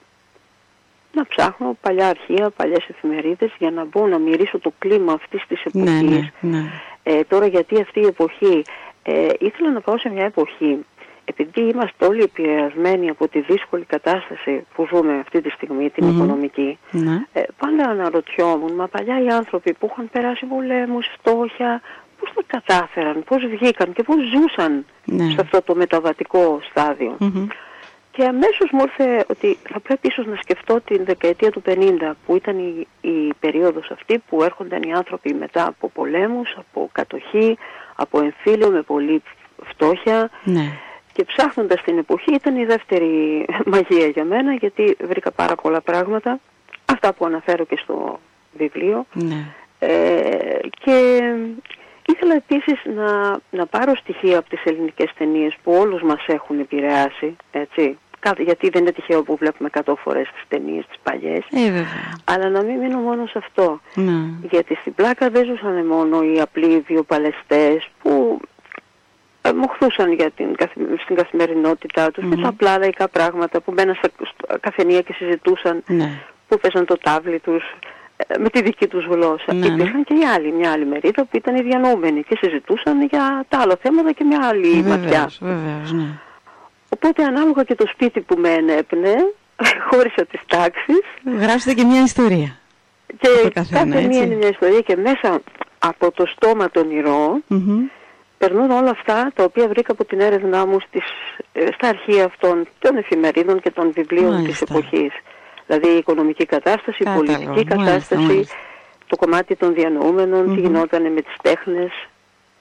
να 1.13 1.25
ψάχνω 1.25 1.77
παλιά 1.81 2.07
αρχεία, 2.07 2.49
παλιές 2.49 2.85
εφημερίδες 2.89 3.51
για 3.57 3.71
να 3.71 3.85
μπω 3.85 4.07
να 4.07 4.17
μυρίσω 4.17 4.59
το 4.59 4.73
κλίμα 4.79 5.13
αυτής 5.13 5.43
της 5.47 5.63
ναι, 5.71 5.81
εποχής. 5.81 6.29
Ναι, 6.39 6.57
ναι. 6.57 6.63
Ε, 7.03 7.23
τώρα 7.23 7.45
γιατί 7.45 7.81
αυτή 7.81 7.99
η 7.99 8.05
εποχή, 8.05 8.63
ε, 9.03 9.27
ήθελα 9.39 9.72
να 9.72 9.81
πάω 9.81 9.98
σε 9.98 10.10
μια 10.10 10.25
εποχή 10.25 10.86
επειδή 11.25 11.62
είμαστε 11.62 12.05
όλοι 12.05 12.22
επηρεασμένοι 12.22 13.10
από 13.10 13.27
τη 13.27 13.39
δύσκολη 13.39 13.86
κατάσταση 13.86 14.65
που 14.75 14.88
ζούμε 14.93 15.19
αυτή 15.19 15.41
τη 15.41 15.50
στιγμή, 15.50 15.89
την 15.89 16.10
οικονομική, 16.10 16.77
ναι. 16.91 17.25
ε, 17.33 17.41
πάντα 17.57 17.89
αναρωτιόμουν, 17.89 18.74
μα 18.75 18.88
παλιά 18.88 19.24
οι 19.24 19.27
άνθρωποι 19.27 19.74
που 19.74 19.89
είχαν 19.91 20.10
περάσει 20.12 20.45
πολέμους, 20.45 21.05
φτώχεια, 21.17 21.81
πώς 22.19 22.31
τα 22.36 22.41
κατάφεραν, 22.48 23.24
πώς 23.24 23.45
βγήκαν 23.45 23.93
και 23.93 24.03
πώς 24.03 24.15
ζούσαν 24.15 24.86
Ναι. 25.05 25.29
σε 25.29 25.38
αυτό 25.39 25.62
το 25.62 25.75
μεταβατικό 25.75 26.60
στάδιο. 26.69 27.15
Μμμ. 27.19 27.48
Και 28.12 28.24
αμέσως 28.24 28.69
μου 28.72 28.81
ήρθε 28.81 29.25
ότι 29.29 29.57
θα 29.69 29.79
πρέπει 29.79 30.07
ίσως 30.07 30.25
να 30.25 30.36
σκεφτώ 30.36 30.81
την 30.81 31.05
δεκαετία 31.05 31.51
του 31.51 31.62
50 31.65 32.12
που 32.25 32.36
ήταν 32.36 32.57
η, 32.57 32.88
η 33.01 33.33
περίοδος 33.39 33.91
αυτή 33.91 34.24
που 34.29 34.43
έρχονταν 34.43 34.81
οι 34.81 34.93
άνθρωποι 34.93 35.33
μετά 35.33 35.67
από 35.67 35.89
πολέμους, 35.89 36.55
από 36.57 36.89
κατοχή, 36.91 37.57
από 37.95 38.19
εμφύλιο 38.21 38.69
με 38.69 38.81
πολύ 38.81 39.21
φτώχεια 39.65 40.29
Ναι. 40.43 40.71
και 41.13 41.23
ψάχνοντας 41.23 41.81
την 41.81 41.97
εποχή 41.97 42.33
ήταν 42.33 42.55
η 42.55 42.65
δεύτερη 42.65 43.45
μαγεία 43.73 44.07
για 44.07 44.23
μένα 44.23 44.53
γιατί 44.53 44.97
βρήκα 45.03 45.31
πάρα 45.31 45.55
πολλά 45.55 45.81
πράγματα, 45.81 46.39
αυτά 46.85 47.13
που 47.13 47.25
αναφέρω 47.25 47.65
και 47.65 47.79
στο 47.83 48.19
βιβλίο 48.57 49.05
Ναι. 49.13 49.45
ε, 49.79 50.59
και 50.83 51.21
ήθελα 52.07 52.35
επίσης 52.35 52.81
να, 52.95 53.39
να 53.50 53.65
πάρω 53.65 53.95
στοιχεία 53.95 54.38
από 54.38 54.50
τις 54.50 54.63
ελληνικές 54.63 55.12
ταινίες 55.17 55.55
που 55.63 55.71
όλους 55.73 56.01
μας 56.01 56.25
έχουν 56.27 56.59
επηρεάσει, 56.59 57.35
έτσι. 57.51 57.97
Κα- 58.23 58.35
Γιατί 58.37 58.69
δεν 58.69 58.81
είναι 58.81 58.91
τυχαίο 58.91 59.23
που 59.23 59.35
βλέπουμε 59.35 59.69
100 59.85 59.93
φορές 60.03 60.27
τις 60.33 60.43
ταινίες 60.47 60.85
τις 60.87 60.97
παλιές. 61.03 61.43
Ε, 61.51 61.63
βέβαια. 61.71 61.85
Αλλά 62.23 62.49
να 62.49 62.61
μην 62.63 62.77
μείνω 62.79 62.97
μόνο 62.99 63.25
σε 63.25 63.37
αυτό. 63.37 63.79
Ναι. 63.95 64.13
Γιατί 64.49 64.75
στην 64.75 64.93
πλάκα 64.93 65.29
δεν 65.29 65.45
ζούσαν 65.45 65.85
μόνο 65.85 66.21
οι 66.23 66.39
απλοί 66.41 66.83
βιοπαλαιστές 66.87 67.89
που 68.01 68.39
ε, 69.41 69.51
μοχθούσαν 69.51 70.11
για 70.11 70.31
την, 70.31 70.55
καθη- 70.55 71.01
στην 71.03 71.15
καθημερινότητά 71.15 72.11
τους 72.11 72.23
με 72.23 72.35
Μμμ. 72.35 72.41
τα 72.41 72.47
απλά 72.47 72.77
λαϊκά 72.77 73.07
πράγματα 73.07 73.61
που 73.61 73.71
μπαίναν 73.71 73.95
στα 73.95 74.09
στα 74.35 74.57
καφενεία 74.59 75.01
και 75.01 75.13
συζητούσαν 75.13 75.83
Ναι. 75.87 76.09
που 76.47 76.57
παίζαν 76.59 76.85
το 76.85 76.97
τάβλι 76.97 77.39
τους 77.39 77.63
ε, 78.17 78.37
με 78.39 78.49
τη 78.49 78.61
δική 78.61 78.87
τους 78.87 79.05
γλώσσα. 79.05 79.53
Ναι, 79.53 79.67
ναι. 79.67 79.73
Υπήρχαν 79.73 80.03
και 80.03 80.13
οι 80.13 80.25
άλλοι, 80.35 80.51
μια 80.51 80.71
άλλη 80.71 80.85
μερίδα 80.85 81.23
που 81.25 81.37
ήταν 81.37 81.55
οι 81.55 81.61
διανοούμενοι 81.61 82.23
και 82.23 82.37
συζητούσαν 82.41 83.01
για 83.03 83.45
τα 83.49 83.59
άλλα 83.59 83.75
θέματα 83.81 84.11
και 84.11 84.23
μια 84.23 84.39
άλλη 84.47 84.75
ματιά. 84.75 84.95
Βεβαίως, 85.09 85.37
βεβαίως, 85.41 85.91
ναι. 85.91 86.05
Οπότε 87.03 87.24
ανάλογα 87.24 87.63
και 87.63 87.75
το 87.75 87.86
σπίτι 87.93 88.22
που 88.22 88.36
με 88.39 88.50
ενέπνε, 88.50 89.13
χώρισα 89.89 90.25
τις 90.25 90.39
τάξεις 90.48 91.01
Γράψτε 91.39 91.74
και 91.74 91.83
μια 91.83 92.01
ιστορία. 92.03 92.57
και 93.19 93.27
Το 93.43 93.50
καθένα, 93.53 93.79
κάθε 93.79 94.07
μία 94.07 94.07
έτσι. 94.07 94.19
είναι 94.24 94.36
μια 94.36 94.48
ιστορία 94.48 94.79
και 94.79 94.95
μέσα 94.95 95.41
από 95.79 96.12
το 96.12 96.25
στόμα 96.25 96.69
των 96.69 96.91
ηρώων 96.91 97.43
Μμμ. 97.48 97.79
περνούν 98.38 98.72
όλα 98.72 98.89
αυτά 98.89 99.31
τα 99.36 99.43
οποία 99.43 99.67
βρήκα 99.67 99.91
από 99.91 100.05
την 100.05 100.19
έρευνά 100.19 100.65
μου 100.65 100.79
στις, 100.88 101.03
ε, 101.53 101.65
στα 101.74 101.88
αρχεία 101.88 102.25
αυτών 102.25 102.67
των 102.79 102.98
εφημερίδων 102.98 103.60
και 103.62 103.72
των 103.72 103.91
βιβλίων 103.91 104.29
της 104.31 104.41
Μάλιστα. 104.41 104.65
εποχής. 104.69 105.12
Δηλαδή 105.67 105.88
η 105.88 105.98
οικονομική 105.98 106.45
κατάσταση, 106.45 106.98
η 107.01 107.03
Κατάλαβα. 107.05 107.25
πολιτική 107.25 107.50
Μάλιστα, 107.50 107.75
κατάσταση, 107.75 108.22
μάλιστα. 108.22 108.55
το 109.07 109.15
κομμάτι 109.15 109.55
των 109.55 109.74
διανοούμενων, 109.74 110.43
Μμμ. 110.45 110.55
τι 110.55 110.62
γινόταν 110.62 111.12
με 111.12 111.22
τις 111.22 111.36
τέχνες, 111.41 111.91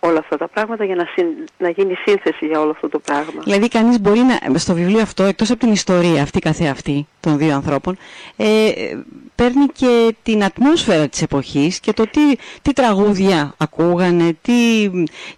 όλα 0.04 0.18
αυτά 0.18 0.36
τα 0.36 0.48
πράγματα 0.48 0.84
για 0.84 0.94
να, 0.94 1.04
συν- 1.14 1.48
να 1.58 1.68
γίνει 1.68 1.94
σύνθεση 2.06 2.46
για 2.46 2.60
όλο 2.60 2.70
αυτό 2.70 2.88
το 2.88 2.98
πράγμα. 2.98 3.40
Δηλαδή 3.44 3.68
κανείς 3.68 4.00
μπορεί 4.00 4.20
να, 4.20 4.58
στο 4.58 4.74
βιβλίο 4.74 5.00
αυτό, 5.00 5.22
εκτός 5.22 5.50
από 5.50 5.58
την 5.60 5.72
ιστορία 5.72 6.22
αυτή 6.22 6.38
καθεαυτή 6.38 7.06
των 7.22 7.38
δύο 7.38 7.54
ανθρώπων, 7.54 7.96
ε, 8.36 8.66
ε, 8.68 8.98
παίρνει 9.34 9.66
και 9.66 10.14
την 10.22 10.44
ατμόσφαιρα 10.44 11.08
της 11.08 11.22
εποχής 11.22 11.80
και 11.80 11.92
το 11.92 12.04
τι, 12.10 12.20
τι 12.62 12.72
τραγούδια 12.72 13.54
ακούγανε, 13.58 14.36
τι, 14.42 14.90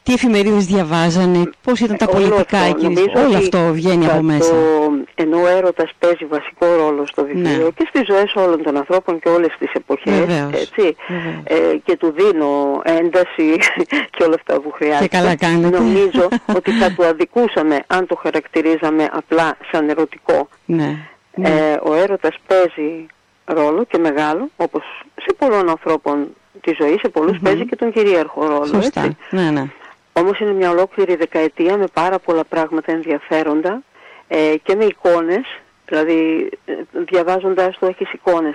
τι 0.02 0.12
εφημερίδες 0.12 0.66
διαβάζανε, 0.66 1.50
πώς 1.62 1.80
ήταν 1.80 1.96
τα 1.96 2.06
Ε, 2.10 2.16
Όλο 2.16 2.28
πολιτικά 2.28 2.58
αυτό, 2.58 2.76
εκείνης. 2.76 2.98
νομίζω 2.98 3.26
Όλο 3.26 3.36
ότι 3.36 3.44
αυτό 3.44 3.72
βγαίνει 3.72 4.04
από 4.06 4.14
θα 4.14 4.22
μέσα. 4.22 4.50
Το, 4.50 4.92
ενώ 5.14 5.40
ο 5.42 5.46
έρωτας 5.46 5.90
παίζει 5.98 6.24
βασικό 6.24 6.66
ρόλο 6.76 7.06
στο 7.06 7.24
βιβλίο 7.24 7.42
Ναι. 7.64 7.68
και 7.76 7.86
στις 7.88 8.02
ζωές 8.06 8.34
όλων 8.34 8.62
των 8.62 8.76
ανθρώπων 8.76 9.18
και 9.20 9.28
όλες 9.28 9.54
τις 9.58 9.72
εποχές, 9.72 10.18
Βεβαίως. 10.18 10.52
έτσι, 10.52 10.96
Βεβαίως. 11.08 11.42
ε, 11.72 11.76
και 11.84 11.96
του 11.96 12.14
δίνω 12.16 12.80
ένταση 12.84 13.56
και 14.16 14.22
όλα 14.24 14.34
αυτά 14.34 14.60
που 14.60 14.70
χρειάζεται. 14.70 15.06
Και 15.08 15.16
καλά 15.16 15.36
κάνετε. 15.36 15.78
Νομίζω 15.78 16.28
ότι 16.58 16.70
θα 16.70 16.92
του 16.92 17.04
αδικούσαμε 17.04 17.84
αν 17.86 18.06
το 18.06 18.14
χαρακτηρίζαμε 18.22 19.08
απλά 19.12 19.56
σαν 19.72 19.88
ερωτικό. 19.88 20.48
Ναι. 20.64 20.96
Ναι. 21.34 21.48
Ε, 21.48 21.80
ο 21.82 21.94
έρωτας 21.94 22.36
παίζει 22.46 23.06
ρόλο 23.44 23.84
και 23.84 23.98
μεγάλο, 23.98 24.48
όπως 24.56 24.82
σε 25.14 25.34
πολλών 25.38 25.68
ανθρώπων 25.68 26.28
της 26.60 26.76
ζωής, 26.76 27.00
σε 27.00 27.08
πολλους 27.08 27.32
Μμμ. 27.32 27.42
παίζει 27.42 27.66
και 27.66 27.76
τον 27.76 27.92
κυρίαρχο 27.92 28.46
ρόλο. 28.46 28.64
Σωστά. 28.66 29.00
Έτσι. 29.00 29.16
Ναι, 29.30 29.50
ναι. 29.50 29.64
Όμως 30.12 30.38
είναι 30.40 30.52
μια 30.52 30.70
ολόκληρη 30.70 31.16
δεκαετία 31.16 31.76
με 31.76 31.86
πάρα 31.92 32.18
πολλά 32.18 32.44
πράγματα 32.44 32.92
ενδιαφέροντα 32.92 33.82
ε, 34.28 34.54
και 34.62 34.74
με 34.74 34.84
εικόνες, 34.84 35.60
δηλαδή 35.86 36.50
ε, 36.64 36.72
διαβάζοντας 36.92 37.78
το 37.78 37.86
έχεις 37.86 38.12
εικόνες, 38.12 38.54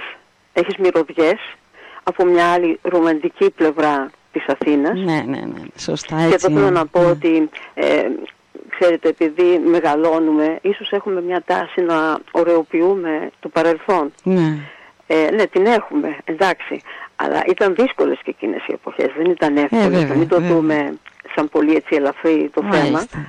έχεις 0.53 0.77
μυρωδιές 0.77 1.39
από 2.03 2.25
μια 2.25 2.51
άλλη 2.51 2.79
ρομαντική 2.81 3.49
πλευρά 3.51 4.09
της 4.31 4.45
Αθήνας. 4.47 4.99
Ναι, 4.99 5.23
ναι, 5.27 5.37
ναι. 5.39 5.61
Σωστά 5.77 6.15
και 6.15 6.23
έτσι. 6.23 6.33
εδώ 6.33 6.47
θέλω 6.47 6.59
είναι. 6.67 6.69
να 6.79 6.85
πω 6.85 6.99
Ναι. 6.99 7.05
ότι, 7.09 7.49
ε, 7.73 8.05
ξέρετε, 8.79 9.09
επειδή 9.09 9.61
μεγαλώνουμε, 9.65 10.57
ίσως 10.61 10.91
έχουμε 10.91 11.21
μια 11.21 11.41
τάση 11.45 11.81
να 11.81 12.17
ωρεοποιούμε 12.31 13.29
το 13.39 13.49
παρελθόν. 13.49 14.11
Ναι. 14.23 14.57
Ε, 15.07 15.31
ναι, 15.31 15.45
την 15.47 15.65
έχουμε, 15.65 16.17
εντάξει. 16.23 16.81
Αλλά 17.15 17.43
ήταν 17.47 17.75
δύσκολες 17.75 18.19
και 18.23 18.29
εκείνες 18.29 18.61
οι 18.67 18.71
εποχές, 18.73 19.07
δεν 19.17 19.25
ήταν 19.31 19.57
εύκολες. 19.57 19.87
βέβαια, 19.87 20.07
να 20.07 20.15
μην 20.15 20.27
το 20.27 20.39
βέβαια. 20.39 20.55
δούμε 20.55 20.93
σαν 21.35 21.49
πολύ 21.49 21.75
έτσι 21.75 21.95
ελαφρύ 21.95 22.49
το 22.53 22.61
θέμα. 22.61 22.89
Μάλιστα. 22.91 23.25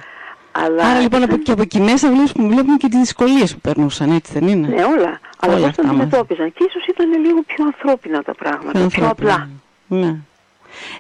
Αλλά 0.53 0.85
Άρα 0.85 1.01
λοιπόν 1.01 1.23
από, 1.23 1.33
ήταν- 1.33 1.43
και 1.43 1.53
από 1.53 1.63
εκεί 1.63 1.81
μέσα 1.81 2.09
βλέπουμε, 2.11 2.49
βλέπουμε 2.55 2.77
και 2.77 2.89
τις 2.89 2.99
δυσκολίες 2.99 3.53
που 3.55 3.61
περνούσαν, 3.61 4.11
έτσι 4.11 4.33
δεν 4.39 4.49
είναι; 4.49 4.67
Ναι, 4.69 4.85
όλα. 4.85 5.21
Αλλά 5.41 5.55
Όλα 5.55 5.55
πώς 5.55 5.61
τα 5.61 5.67
αυτά 5.69 5.83
μας. 5.83 5.91
αντιμετώπιζαν. 5.93 6.53
Και 6.53 6.65
ίσως 6.69 6.87
ήταν 6.87 7.11
λίγο 7.25 7.43
πιο 7.47 7.65
ανθρώπινα 7.65 8.23
τα 8.23 8.35
πράγματα, 8.35 8.73
πιο, 8.73 8.83
ανθρώπινα. 8.83 9.11
απλά. 9.11 9.49
Ναι. 9.87 10.17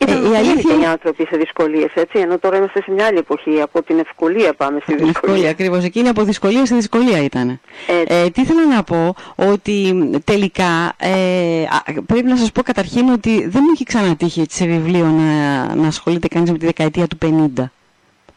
Ήταν 0.00 0.24
Ε, 0.24 0.28
η 0.28 0.30
η 0.32 0.36
αλήθεια 0.36 0.80
οι 0.80 0.84
άνθρωποι 0.84 1.26
σε 1.30 1.36
δυσκολίες, 1.36 1.90
έτσι, 1.94 2.18
ενώ 2.18 2.38
τώρα 2.38 2.56
είμαστε 2.56 2.82
σε 2.82 2.90
μια 2.90 3.06
άλλη 3.06 3.18
εποχή. 3.18 3.60
Από 3.60 3.82
την 3.82 3.98
ευκολία 3.98 4.54
πάμε 4.54 4.78
στη 4.82 4.94
Την 4.94 5.08
ευκολία, 5.08 5.34
δυσκολία. 5.34 5.50
ακριβώς. 5.50 5.84
Εκείνη 5.84 6.08
από 6.08 6.22
δυσκολία 6.22 6.66
σε 6.66 6.74
δυσκολία 6.74 7.22
ήταν. 7.22 7.60
Έτσι. 7.86 8.14
Ε, 8.24 8.30
τι 8.30 8.40
ήθελα 8.40 8.66
να 8.66 8.82
πω, 8.82 9.14
ότι 9.36 9.94
τελικά 10.24 10.92
ε, 10.98 11.62
α, 11.62 12.02
πρέπει 12.06 12.28
να 12.28 12.36
σας 12.36 12.52
πω 12.52 12.62
καταρχήν 12.62 13.08
ότι 13.08 13.30
δεν 13.48 13.62
μου 13.64 13.70
έχει 13.74 13.84
ξανατύχει 13.84 14.40
έτσι, 14.40 14.56
σε 14.56 14.64
βιβλίο 14.66 15.04
να, 15.06 15.74
να 15.74 15.86
ασχολείται 15.86 16.28
κανείς 16.28 16.50
με 16.50 16.58
τη 16.58 16.66
δεκαετία 16.66 17.06
του 17.06 17.18
50. 17.56 17.64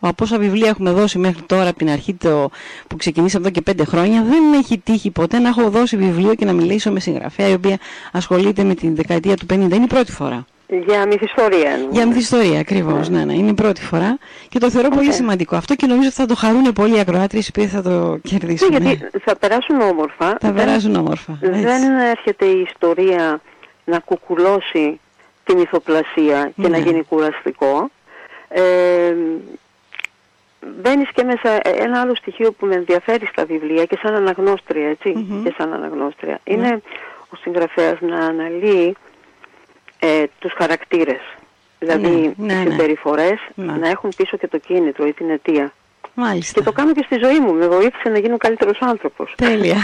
Από 0.06 0.24
όσα 0.24 0.38
βιβλία 0.38 0.70
έχουμε 0.70 0.92
δώσει 0.92 1.18
μέχρι 1.18 1.42
τώρα 1.42 1.70
από 1.70 1.78
την 1.78 1.90
αρχή 1.90 2.14
το, 2.14 2.50
που 2.88 2.96
ξεκινήσαμε 2.96 3.44
εδώ 3.46 3.54
και 3.54 3.62
πέντε 3.62 3.86
χρόνια, 3.86 4.24
δεν 4.24 4.54
έχει 4.54 4.78
τύχει 4.78 5.12
ποτέ 5.12 5.40
να 5.40 5.48
έχω 5.50 5.70
δώσει 5.70 5.98
βιβλίο 5.98 6.36
και 6.36 6.46
να 6.46 6.54
μιλήσω 6.54 6.92
με 6.92 7.00
συγγραφέα 7.00 7.48
η 7.48 7.54
οποία 7.54 7.78
ασχολείται 8.12 8.64
με 8.64 8.76
τη 8.76 8.90
δεκαετία 8.90 9.36
του 9.36 9.46
50. 9.46 9.54
Είναι 9.54 9.76
η 9.76 9.88
πρώτη 9.88 10.12
φορά. 10.12 10.46
Για 10.86 11.08
μυθιστορία 11.08 11.70
εννοώ. 11.72 11.90
Για 11.92 12.08
μυθιστορία, 12.08 12.60
ακριβώς. 12.60 13.10
Ναι. 13.10 13.26
ναι, 13.26 13.34
Είναι 13.34 13.50
η 13.50 13.54
πρώτη 13.54 13.82
φορά 13.82 14.18
και 14.50 14.60
το 14.60 14.70
θεωρώ 14.72 14.90
πολύ 14.90 15.02
Ωραία. 15.02 15.12
σημαντικό. 15.12 15.56
Αυτό 15.56 15.76
και 15.76 15.86
νομίζω 15.88 16.08
ότι 16.08 16.16
θα 16.16 16.26
το 16.26 16.36
χαρούν 16.36 16.74
πολλοί 16.74 16.96
οι 16.96 17.00
ακροάτρε 17.00 17.38
οι 17.40 17.44
οποίοι 17.50 17.68
θα 17.68 17.82
το 17.82 18.10
Ναι, 18.12 18.18
κερδίσουν. 18.24 18.70
γιατί 18.70 19.00
θα 19.24 19.36
περάσουν 19.36 19.82
όμορφα. 19.82 20.26
Θα 20.30 20.38
Δεν- 20.42 20.54
περάσουν 20.54 20.96
όμορφα. 20.96 21.38
έτσι. 21.42 21.62
Δεν 21.62 21.94
έρχεται 22.00 22.46
η 22.46 22.62
ιστορία 22.74 23.42
να 23.86 24.00
κουκουλώσει 24.00 25.00
τη 25.44 25.56
μυθοπλασία 25.56 26.52
και 26.56 26.62
να 26.62 26.70
Ναι. 26.70 26.78
γίνει 26.78 27.04
κουραστικό. 27.04 27.90
Ε, 28.48 28.62
μπαίνεις 30.82 31.10
και 31.14 31.24
μέσα 31.24 31.50
ε, 31.54 31.60
ένα 31.84 32.02
άλλο 32.02 32.16
στοιχείο 32.16 32.52
που 32.52 32.66
με 32.66 32.76
ενδιαφέρει 32.76 33.26
στα 33.26 33.46
βιβλία 33.46 33.86
και 33.86 33.98
σαν 34.02 34.14
αναγνώστρια, 34.16 34.90
έτσι, 34.90 35.10
Μμμ. 35.16 35.44
και 35.44 35.54
σαν 35.58 35.74
αναγνώστρια, 35.74 36.40
Ναι. 36.44 36.54
είναι 36.54 36.82
ο 37.30 37.36
συγγραφέας 37.36 37.98
να 38.02 38.18
αναλύει 38.20 38.96
ε, 40.06 40.24
τους 40.40 40.54
χαρακτήρες. 40.58 41.22
Δηλαδή, 41.80 42.08
Ναι, 42.08 42.54
ναι, 42.54 42.54
τις 42.54 42.64
ναι. 42.64 42.70
συμπεριφορές 42.70 43.40
Ναι. 43.56 43.74
να 43.82 43.90
έχουν 43.90 44.10
πίσω 44.18 44.38
και 44.38 44.48
το 44.48 44.58
κίνητρο 44.58 45.06
ή 45.08 45.14
την 45.14 45.30
αιτία. 45.30 45.74
Μάλιστα. 46.16 46.60
Και 46.60 46.66
το 46.66 46.72
κάνω 46.72 46.94
και 46.94 47.04
στη 47.06 47.16
ζωή 47.24 47.40
μου. 47.40 47.54
Με 47.54 47.68
βοήθησε 47.68 48.10
να 48.10 48.20
γίνω 48.20 48.38
καλύτερος 48.38 48.78
άνθρωπος. 48.82 49.34
Τέλεια. 49.38 49.76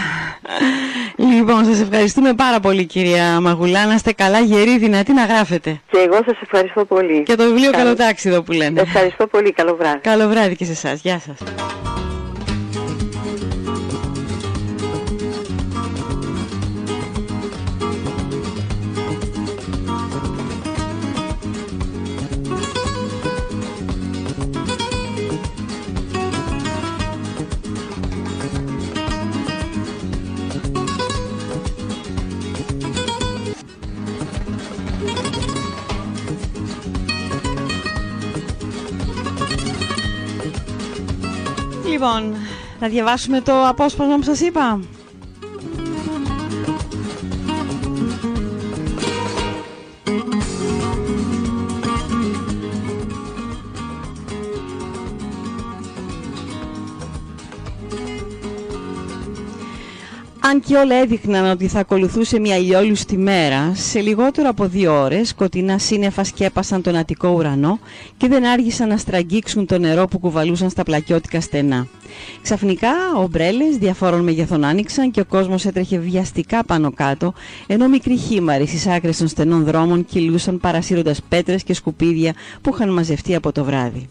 λοιπόν, 1.16 1.64
σας 1.64 1.80
ευχαριστούμε 1.80 2.34
πάρα 2.34 2.60
πολύ 2.60 2.84
κυρία 2.84 3.40
Μαγουλά. 3.40 3.86
Να 3.86 3.94
είστε 3.94 4.12
καλά, 4.12 4.40
γεροί, 4.40 4.78
δυνατοί 4.78 5.12
να 5.12 5.24
γράφετε. 5.24 5.80
Και 5.90 5.98
εγώ 5.98 6.14
σας 6.26 6.40
ευχαριστώ 6.42 6.84
πολύ. 6.84 7.22
Και 7.22 7.34
το 7.34 7.44
βιβλίο 7.44 7.70
Καλό- 7.70 7.84
Καλοτάξιδο 7.84 8.42
που 8.42 8.52
λένε. 8.52 8.80
Ευχαριστώ 8.80 9.26
πολύ. 9.26 9.52
Καλό 9.52 9.76
βράδυ. 9.76 9.98
Καλό 9.98 10.28
βράδυ 10.28 10.56
και 10.56 10.64
σε 10.64 10.72
εσάς. 10.72 11.00
Γεια 11.00 11.18
σας. 11.20 11.38
Λοιπόν, 42.00 42.34
να 42.80 42.88
διαβάσουμε 42.88 43.40
το 43.40 43.66
απόσπασμα 43.66 44.16
που 44.16 44.22
σας 44.22 44.40
είπα. 44.40 44.80
Αν 60.50 60.60
και 60.60 60.76
όλα 60.76 60.94
έδειχναν 60.94 61.50
ότι 61.50 61.68
θα 61.68 61.80
ακολουθούσε 61.80 62.38
μια 62.38 62.56
ηλιόλουστη 62.56 63.16
μέρα, 63.16 63.72
σε 63.74 64.00
λιγότερο 64.00 64.48
από 64.48 64.66
δύο 64.66 65.02
ώρες 65.02 65.28
σκοτεινά 65.28 65.78
σύννεφα 65.78 66.24
σκέπασαν 66.24 66.82
τον 66.82 66.96
Αττικό 66.96 67.28
ουρανό 67.28 67.78
και 68.16 68.28
δεν 68.28 68.46
άργησαν 68.46 68.88
να 68.88 68.96
στραγγίξουν 68.96 69.66
το 69.66 69.78
νερό 69.78 70.06
που 70.06 70.18
κουβαλούσαν 70.18 70.70
στα 70.70 70.82
πλακιώτικα 70.82 71.40
στενά. 71.40 71.86
Ξαφνικά, 72.42 72.92
ομπρέλες 73.16 73.76
διαφόρων 73.76 74.20
μεγεθών 74.20 74.64
άνοιξαν 74.64 75.10
και 75.10 75.20
ο 75.20 75.24
κόσμος 75.24 75.64
έτρεχε 75.64 75.98
βιαστικά 75.98 76.64
πάνω 76.64 76.92
κάτω, 76.92 77.32
ενώ 77.66 77.88
μικροί 77.88 78.16
χήμαροι 78.16 78.66
στις 78.66 78.86
άκρες 78.86 79.16
των 79.16 79.28
στενών 79.28 79.64
δρόμων 79.64 80.04
κυλούσαν 80.04 80.60
παρασύροντας 80.60 81.22
πέτρες 81.28 81.62
και 81.62 81.74
σκουπίδια 81.74 82.34
που 82.60 82.70
είχαν 82.74 82.92
μαζευτεί 82.92 83.34
από 83.34 83.52
το 83.52 83.64
βράδυ. 83.64 84.08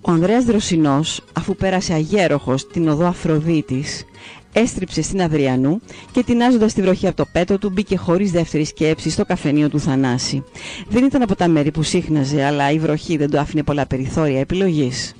Ο 0.00 0.10
Ανδρέας 0.10 0.44
Δροσινός, 0.44 1.20
αφού 1.32 1.56
πέρασε 1.56 1.92
αγέροχος 1.92 2.66
την 2.66 2.88
οδό 2.88 3.06
Αφροδίτης, 3.06 4.04
έστριψε 4.52 5.02
στην 5.02 5.22
Αδριανού 5.22 5.80
και 6.12 6.22
τεινάζοντας 6.22 6.72
τη 6.72 6.82
βροχή 6.82 7.06
από 7.06 7.16
το 7.16 7.26
πέτο 7.32 7.58
του 7.58 7.70
μπήκε 7.70 7.96
χωρίς 7.96 8.30
δεύτερη 8.30 8.64
σκέψη 8.64 9.10
στο 9.10 9.24
καφενείο 9.24 9.68
του 9.68 9.80
Θανάση. 9.80 10.44
Δεν 10.88 11.04
ήταν 11.04 11.22
από 11.22 11.36
τα 11.36 11.48
μέρη 11.48 11.70
που 11.70 11.82
σύχναζε, 11.82 12.44
αλλά 12.44 12.70
η 12.70 12.78
βροχή 12.78 13.16
δεν 13.16 13.30
του 13.30 13.38
άφηνε 13.38 13.62
πολλά 13.62 13.86
περιθώρια 13.86 14.40
επιλογής. 14.40 15.14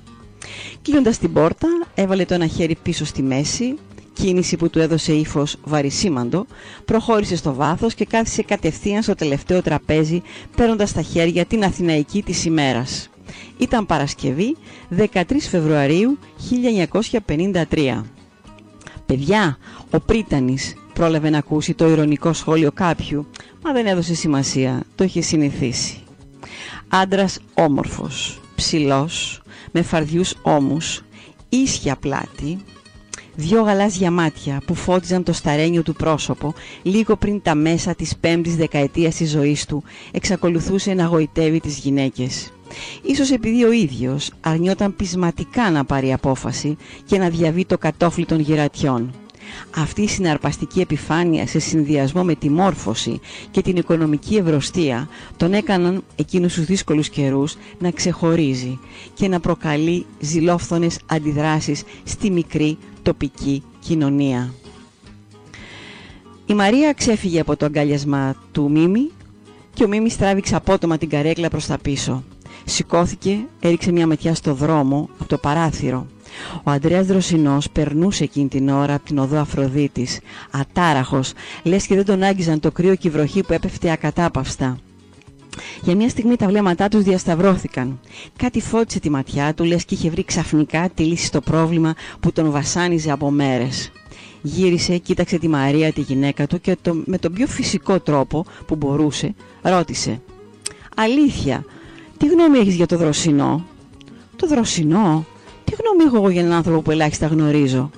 Κλείνοντας 0.82 1.18
την 1.18 1.32
πόρτα, 1.32 1.68
έβαλε 1.94 2.24
το 2.24 2.34
ένα 2.34 2.46
χέρι 2.46 2.76
πίσω 2.82 3.04
στη 3.04 3.22
μέση, 3.22 3.74
κίνηση 4.12 4.56
που 4.56 4.70
του 4.70 4.78
έδωσε 4.78 5.12
ύφος 5.12 5.56
βαρισίμαντο, 5.64 6.46
προχώρησε 6.84 7.36
στο 7.36 7.54
βάθος 7.54 7.94
και 7.94 8.04
κάθισε 8.04 8.42
κατευθείαν 8.42 9.02
στο 9.02 9.14
τελευταίο 9.14 9.62
τραπέζι, 9.62 10.22
παίρνοντας 10.56 10.88
στα 10.90 11.02
χέρια 11.02 11.44
την 11.44 11.64
Αθηναϊκή 11.64 12.22
της 12.22 12.44
ημέρας. 12.44 13.08
Ήταν 13.58 13.86
Παρασκευή 13.86 14.56
13 14.96 15.22
Φεβρουαρίου 15.50 16.18
1953. 17.68 18.04
«Παιδιά, 19.06 19.58
ο 19.90 20.00
Πρίτανης» 20.00 20.74
πρόλαβε 20.92 21.30
να 21.30 21.38
ακούσει 21.38 21.74
το 21.74 21.88
ηρωνικό 21.88 22.32
σχόλιο 22.32 22.72
κάποιου, 22.72 23.26
μα 23.64 23.72
δεν 23.72 23.86
έδωσε 23.86 24.14
σημασία, 24.14 24.82
το 24.94 25.04
είχε 25.04 25.20
συνηθίσει. 25.20 25.98
Άντρας 26.88 27.38
όμορφος, 27.54 28.40
ψηλός, 28.54 29.42
με 29.76 29.82
φαρδιούς 29.82 30.34
ώμους, 30.42 31.02
ίσια 31.48 31.96
πλάτη, 31.96 32.58
δυο 33.34 33.62
γαλάζια 33.62 34.10
μάτια 34.10 34.62
που 34.66 34.74
φώτιζαν 34.74 35.22
το 35.22 35.32
σταρένιο 35.32 35.82
του 35.82 35.94
πρόσωπο 35.94 36.54
λίγο 36.82 37.16
πριν 37.16 37.42
τα 37.42 37.54
μέσα 37.54 37.94
της 37.94 38.16
πέμπτης 38.16 38.56
δεκαετίας 38.56 39.14
της 39.14 39.30
ζωής 39.30 39.66
του 39.66 39.82
εξακολουθούσε 40.10 40.94
να 40.94 41.04
γοητεύει 41.04 41.60
τις 41.60 41.78
γυναίκες. 41.78 42.52
Ίσως 43.02 43.30
επειδή 43.30 43.64
ο 43.64 43.72
ίδιος 43.72 44.30
αρνιόταν 44.40 44.96
πεισματικά 44.96 45.70
να 45.70 45.84
πάρει 45.84 46.12
απόφαση 46.12 46.76
και 47.04 47.18
να 47.18 47.28
διαβεί 47.28 47.64
το 47.64 47.78
κατόφλι 47.78 48.24
των 48.24 48.40
γυρατιών. 48.40 49.10
Αυτή 49.76 50.02
η 50.02 50.08
συναρπαστική 50.08 50.80
επιφάνεια 50.80 51.46
σε 51.46 51.58
συνδυασμό 51.58 52.24
με 52.24 52.34
τη 52.34 52.50
μόρφωση 52.50 53.20
και 53.50 53.62
την 53.62 53.76
οικονομική 53.76 54.36
ευρωστία 54.36 55.08
τον 55.36 55.52
έκαναν 55.52 56.04
εκείνους 56.16 56.54
τους 56.54 56.64
δύσκολους 56.64 57.08
καιρούς 57.08 57.56
να 57.78 57.90
ξεχωρίζει 57.90 58.78
και 59.14 59.28
να 59.28 59.40
προκαλεί 59.40 60.06
ζηλόφθονες 60.20 60.98
αντιδράσεις 61.06 61.82
στη 62.04 62.30
μικρή 62.30 62.78
τοπική 63.02 63.62
κοινωνία. 63.78 64.52
Η 66.46 66.54
Μαρία 66.54 66.92
ξέφυγε 66.92 67.40
από 67.40 67.56
το 67.56 67.64
αγκάλιασμα 67.64 68.34
του 68.52 68.70
Μίμη 68.70 69.10
και 69.74 69.84
ο 69.84 69.88
Μίμης 69.88 70.16
τράβηξε 70.16 70.56
απότομα 70.56 70.98
την 70.98 71.08
καρέκλα 71.08 71.48
προς 71.48 71.66
τα 71.66 71.78
πίσω. 71.78 72.24
Σηκώθηκε, 72.64 73.46
έριξε 73.60 73.92
μια 73.92 74.06
ματιά 74.06 74.34
στο 74.34 74.54
δρόμο, 74.54 75.08
από 75.18 75.28
το 75.28 75.38
παράθυρο. 75.38 76.06
Ο 76.64 76.70
Αντρέας 76.70 77.06
Δροσινός 77.06 77.70
περνούσε 77.70 78.24
εκείνη 78.24 78.48
την 78.48 78.68
ώρα 78.68 78.94
από 78.94 79.04
την 79.04 79.18
οδό 79.18 79.38
Αφροδίτης, 79.38 80.20
ατάραχος, 80.50 81.32
λες 81.62 81.86
και 81.86 81.94
δεν 81.94 82.04
τον 82.04 82.22
άγγιζαν 82.22 82.60
το 82.60 82.70
κρύο 82.70 82.94
και 82.94 83.08
η 83.08 83.10
βροχή 83.10 83.42
που 83.42 83.52
έπεφτε 83.52 83.90
ακατάπαυστα. 83.90 84.78
Για 85.82 85.96
μια 85.96 86.08
στιγμή 86.08 86.36
τα 86.36 86.46
βλέμματά 86.46 86.88
τους 86.88 87.02
διασταυρώθηκαν. 87.02 88.00
Κάτι 88.36 88.60
φώτισε 88.60 89.00
τη 89.00 89.10
ματιά 89.10 89.54
του, 89.54 89.64
λες 89.64 89.84
και 89.84 89.94
είχε 89.94 90.10
βρει 90.10 90.24
ξαφνικά 90.24 90.90
τη 90.94 91.04
λύση 91.04 91.26
στο 91.26 91.40
πρόβλημα 91.40 91.94
που 92.20 92.32
τον 92.32 92.50
βασάνιζε 92.50 93.10
από 93.10 93.30
μέρες. 93.30 93.92
Γύρισε, 94.42 94.98
κοίταξε 94.98 95.38
τη 95.38 95.48
Μαρία, 95.48 95.92
τη 95.92 96.00
γυναίκα 96.00 96.46
του 96.46 96.60
και 96.60 96.76
το, 96.82 97.02
με 97.04 97.18
τον 97.18 97.32
πιο 97.32 97.46
φυσικό 97.46 98.00
τρόπο 98.00 98.44
που 98.66 98.76
μπορούσε, 98.76 99.34
ρώτησε 99.62 100.20
«Αλήθεια, 100.96 101.64
τι 102.16 102.26
γνώμη 102.26 102.58
έχεις 102.58 102.74
για 102.74 102.86
το 102.86 102.96
δροσινό» 102.96 103.66
«Το 104.36 104.46
δροσινό» 104.46 105.24
Τι 105.66 105.74
γνώμη 105.78 106.04
έχω 106.06 106.16
εγώ 106.16 106.30
για 106.30 106.40
έναν 106.40 106.52
άνθρωπο 106.52 106.80
που 106.82 106.90
ελάχιστα 106.90 107.26
γνωρίζω; 107.26 107.90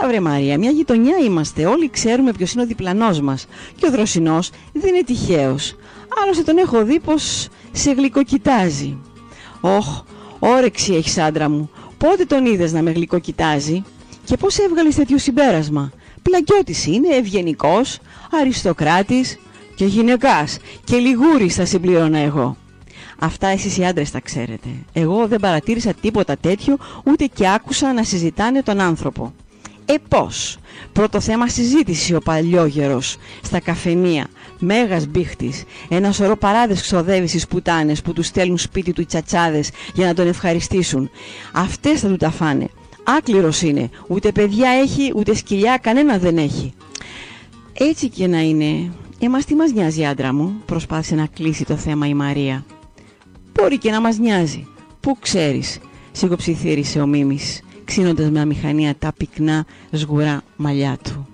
Έλα 0.00 0.08
βρε 0.10 0.20
Μαρία, 0.20 0.58
μια 0.58 0.70
γειτονιά 0.70 1.16
είμαστε. 1.16 1.66
Όλοι 1.66 1.90
ξέρουμε 1.90 2.32
ποιος 2.32 2.52
είναι 2.52 2.62
ο 2.62 2.66
διπλανός 2.66 3.20
μας. 3.20 3.46
Και 3.76 3.86
ο 3.86 3.90
δροσινός 3.90 4.50
δεν 4.72 4.94
είναι 4.94 5.04
τυχαίος. 5.04 5.76
Άλλωστε 6.22 6.42
τον 6.42 6.58
έχω 6.58 6.84
δει 6.84 7.00
πως 7.00 7.48
σε 7.72 7.92
γλυκοκοιτάζει. 7.92 8.96
Όχ, 9.60 10.02
όρεξη 10.38 10.94
έχεις 10.94 11.18
άντρα 11.18 11.48
μου. 11.48 11.70
Πότε 11.98 12.24
τον 12.24 12.46
είδες 12.46 12.72
να 12.72 12.82
με 12.82 12.90
γλυκοκοιτάζει; 12.90 13.82
Και 14.24 14.36
πώς 14.36 14.58
έβγαλες 14.58 14.94
τέτοιο 14.94 15.18
συμπέρασμα; 15.18 15.92
Πλαγκιώτη 16.22 16.74
είναι, 16.86 17.14
ευγενικός, 17.14 17.98
αριστοκράτης 18.40 19.38
και 19.74 19.84
γυναικάς. 19.84 20.58
Και 20.84 20.96
λιγούρι 20.96 21.48
θα 21.48 21.64
συμπλήρωνα 21.64 22.18
εγώ. 22.18 22.56
Αυτά 23.18 23.46
εσείς 23.46 23.76
οι 23.76 23.84
άντρες 23.84 24.10
τα 24.10 24.20
ξέρετε. 24.20 24.68
Εγώ 24.92 25.26
δεν 25.26 25.40
παρατήρησα 25.40 25.92
τίποτα 25.92 26.36
τέτοιο, 26.36 26.76
ούτε 27.04 27.24
και 27.24 27.48
άκουσα 27.48 27.92
να 27.92 28.04
συζητάνε 28.04 28.62
τον 28.62 28.80
άνθρωπο. 28.80 29.32
Ε 29.84 29.94
πώς; 30.08 30.58
Πρώτο 30.92 31.20
θέμα 31.20 31.48
συζήτηση 31.48 32.14
ο 32.14 32.18
παλιόγερος 32.18 33.16
στα 33.42 33.60
καφενεία. 33.60 34.26
Μέγας 34.58 35.06
μπίχτης. 35.06 35.64
Ένα 35.88 36.12
σωρό 36.12 36.36
παράδες 36.36 36.82
ξοδεύεις 36.82 37.30
στις 37.30 37.46
πουτάνες 37.46 38.02
που 38.02 38.12
τους 38.12 38.26
στέλνουν 38.26 38.58
σπίτι 38.58 38.92
του 38.92 39.00
οι 39.00 39.04
τσατσάδες 39.06 39.70
για 39.94 40.06
να 40.06 40.14
τον 40.14 40.26
ευχαριστήσουν. 40.26 41.10
Αυτές 41.52 42.00
θα 42.00 42.08
του 42.08 42.16
τα 42.16 42.30
φάνε. 42.30 42.68
Άκληρος 43.04 43.62
είναι. 43.62 43.90
Ούτε 44.06 44.32
παιδιά 44.32 44.70
έχει, 44.70 45.12
ούτε 45.16 45.34
σκυλιά, 45.34 45.78
κανένα 45.78 46.18
δεν 46.18 46.36
έχει. 46.38 46.72
Έτσι 47.72 48.08
και 48.08 48.26
να 48.26 48.40
είναι. 48.40 48.92
Εμάς 49.18 49.44
τι 49.44 49.54
μας 49.54 49.72
νοιάζει 49.72 50.04
άντρα 50.04 50.34
μου, 50.34 50.62
προσπάθησε 50.66 51.14
να 51.14 51.26
κλείσει 51.26 51.64
το 51.64 51.76
θέμα 51.76 52.06
η 52.06 52.14
Μαρία. 52.14 52.64
Μπορεί 53.60 53.78
και 53.78 53.90
να 53.90 54.00
μας 54.00 54.18
νοιάζει. 54.18 54.66
Πού 55.00 55.16
ξέρεις, 55.20 55.78
σιγοψιθύρισε 56.12 57.00
ο 57.00 57.06
Μίμης, 57.06 57.62
ξύνοντας 57.84 58.30
με 58.30 58.40
αμηχανία 58.40 58.94
τα 58.98 59.12
πυκνά 59.16 59.66
σγουρά 59.92 60.42
μαλλιά 60.56 60.98
του. 61.02 61.26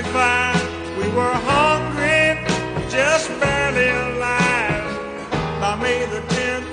65, 0.00 0.98
we 0.98 1.08
were 1.18 1.36
hungry, 1.52 2.24
just 2.96 3.26
barely 3.40 3.88
alive. 4.04 4.88
By 5.60 5.72
May 5.82 6.00
the 6.14 6.22
10th, 6.36 6.68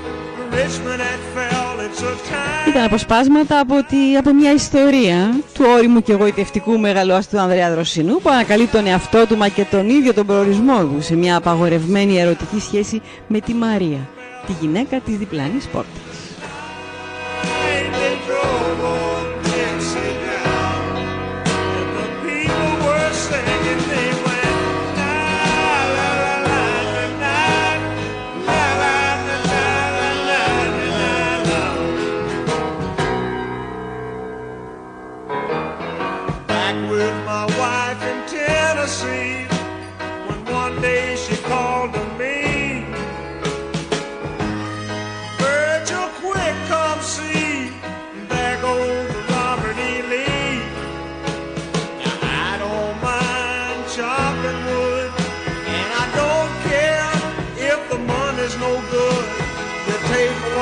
Richmond 0.59 1.01
had 1.09 1.21
fell. 1.35 1.79
It's 1.85 2.01
a 2.01 2.13
time. 2.29 2.69
Ήταν 2.69 2.83
αποσπάσματα 2.83 3.59
από, 3.59 3.83
τη, 3.83 4.17
από 4.17 4.33
μια 4.33 4.53
ιστορία 4.53 5.39
του 5.53 5.65
όριμου 5.75 6.01
και 6.01 6.11
εγωιτευτικού 6.11 6.79
μεγαλόαστου 6.79 7.39
Ανδρέα 7.39 7.71
Δροσινού 7.71 8.21
που 8.21 8.29
ανακαλεί 8.29 8.67
τον 8.67 8.85
εαυτό 8.85 9.25
του 9.27 9.37
μα 9.37 9.47
και 9.47 9.63
τον 9.63 9.89
ίδιο 9.89 10.13
τον 10.13 10.25
προορισμό 10.25 10.79
του 10.83 11.01
σε 11.01 11.15
μια 11.15 11.35
απαγορευμένη 11.35 12.19
ερωτική 12.19 12.59
σχέση 12.59 13.01
με 13.27 13.39
τη 13.39 13.53
Μαρία, 13.53 14.09
τη 14.47 14.53
γυναίκα 14.59 14.99
της 14.99 15.17
διπλανής 15.17 15.65
πόρτας. 15.65 16.06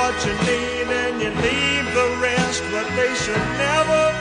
what 0.05 0.23
you 0.23 0.33
need 0.33 0.87
and 0.87 1.19
you 1.19 1.29
leave 1.41 1.85
the 1.95 2.17
rest, 2.21 2.61
but 2.71 2.87
they 2.95 3.11
should 3.15 3.45
never 3.57 4.14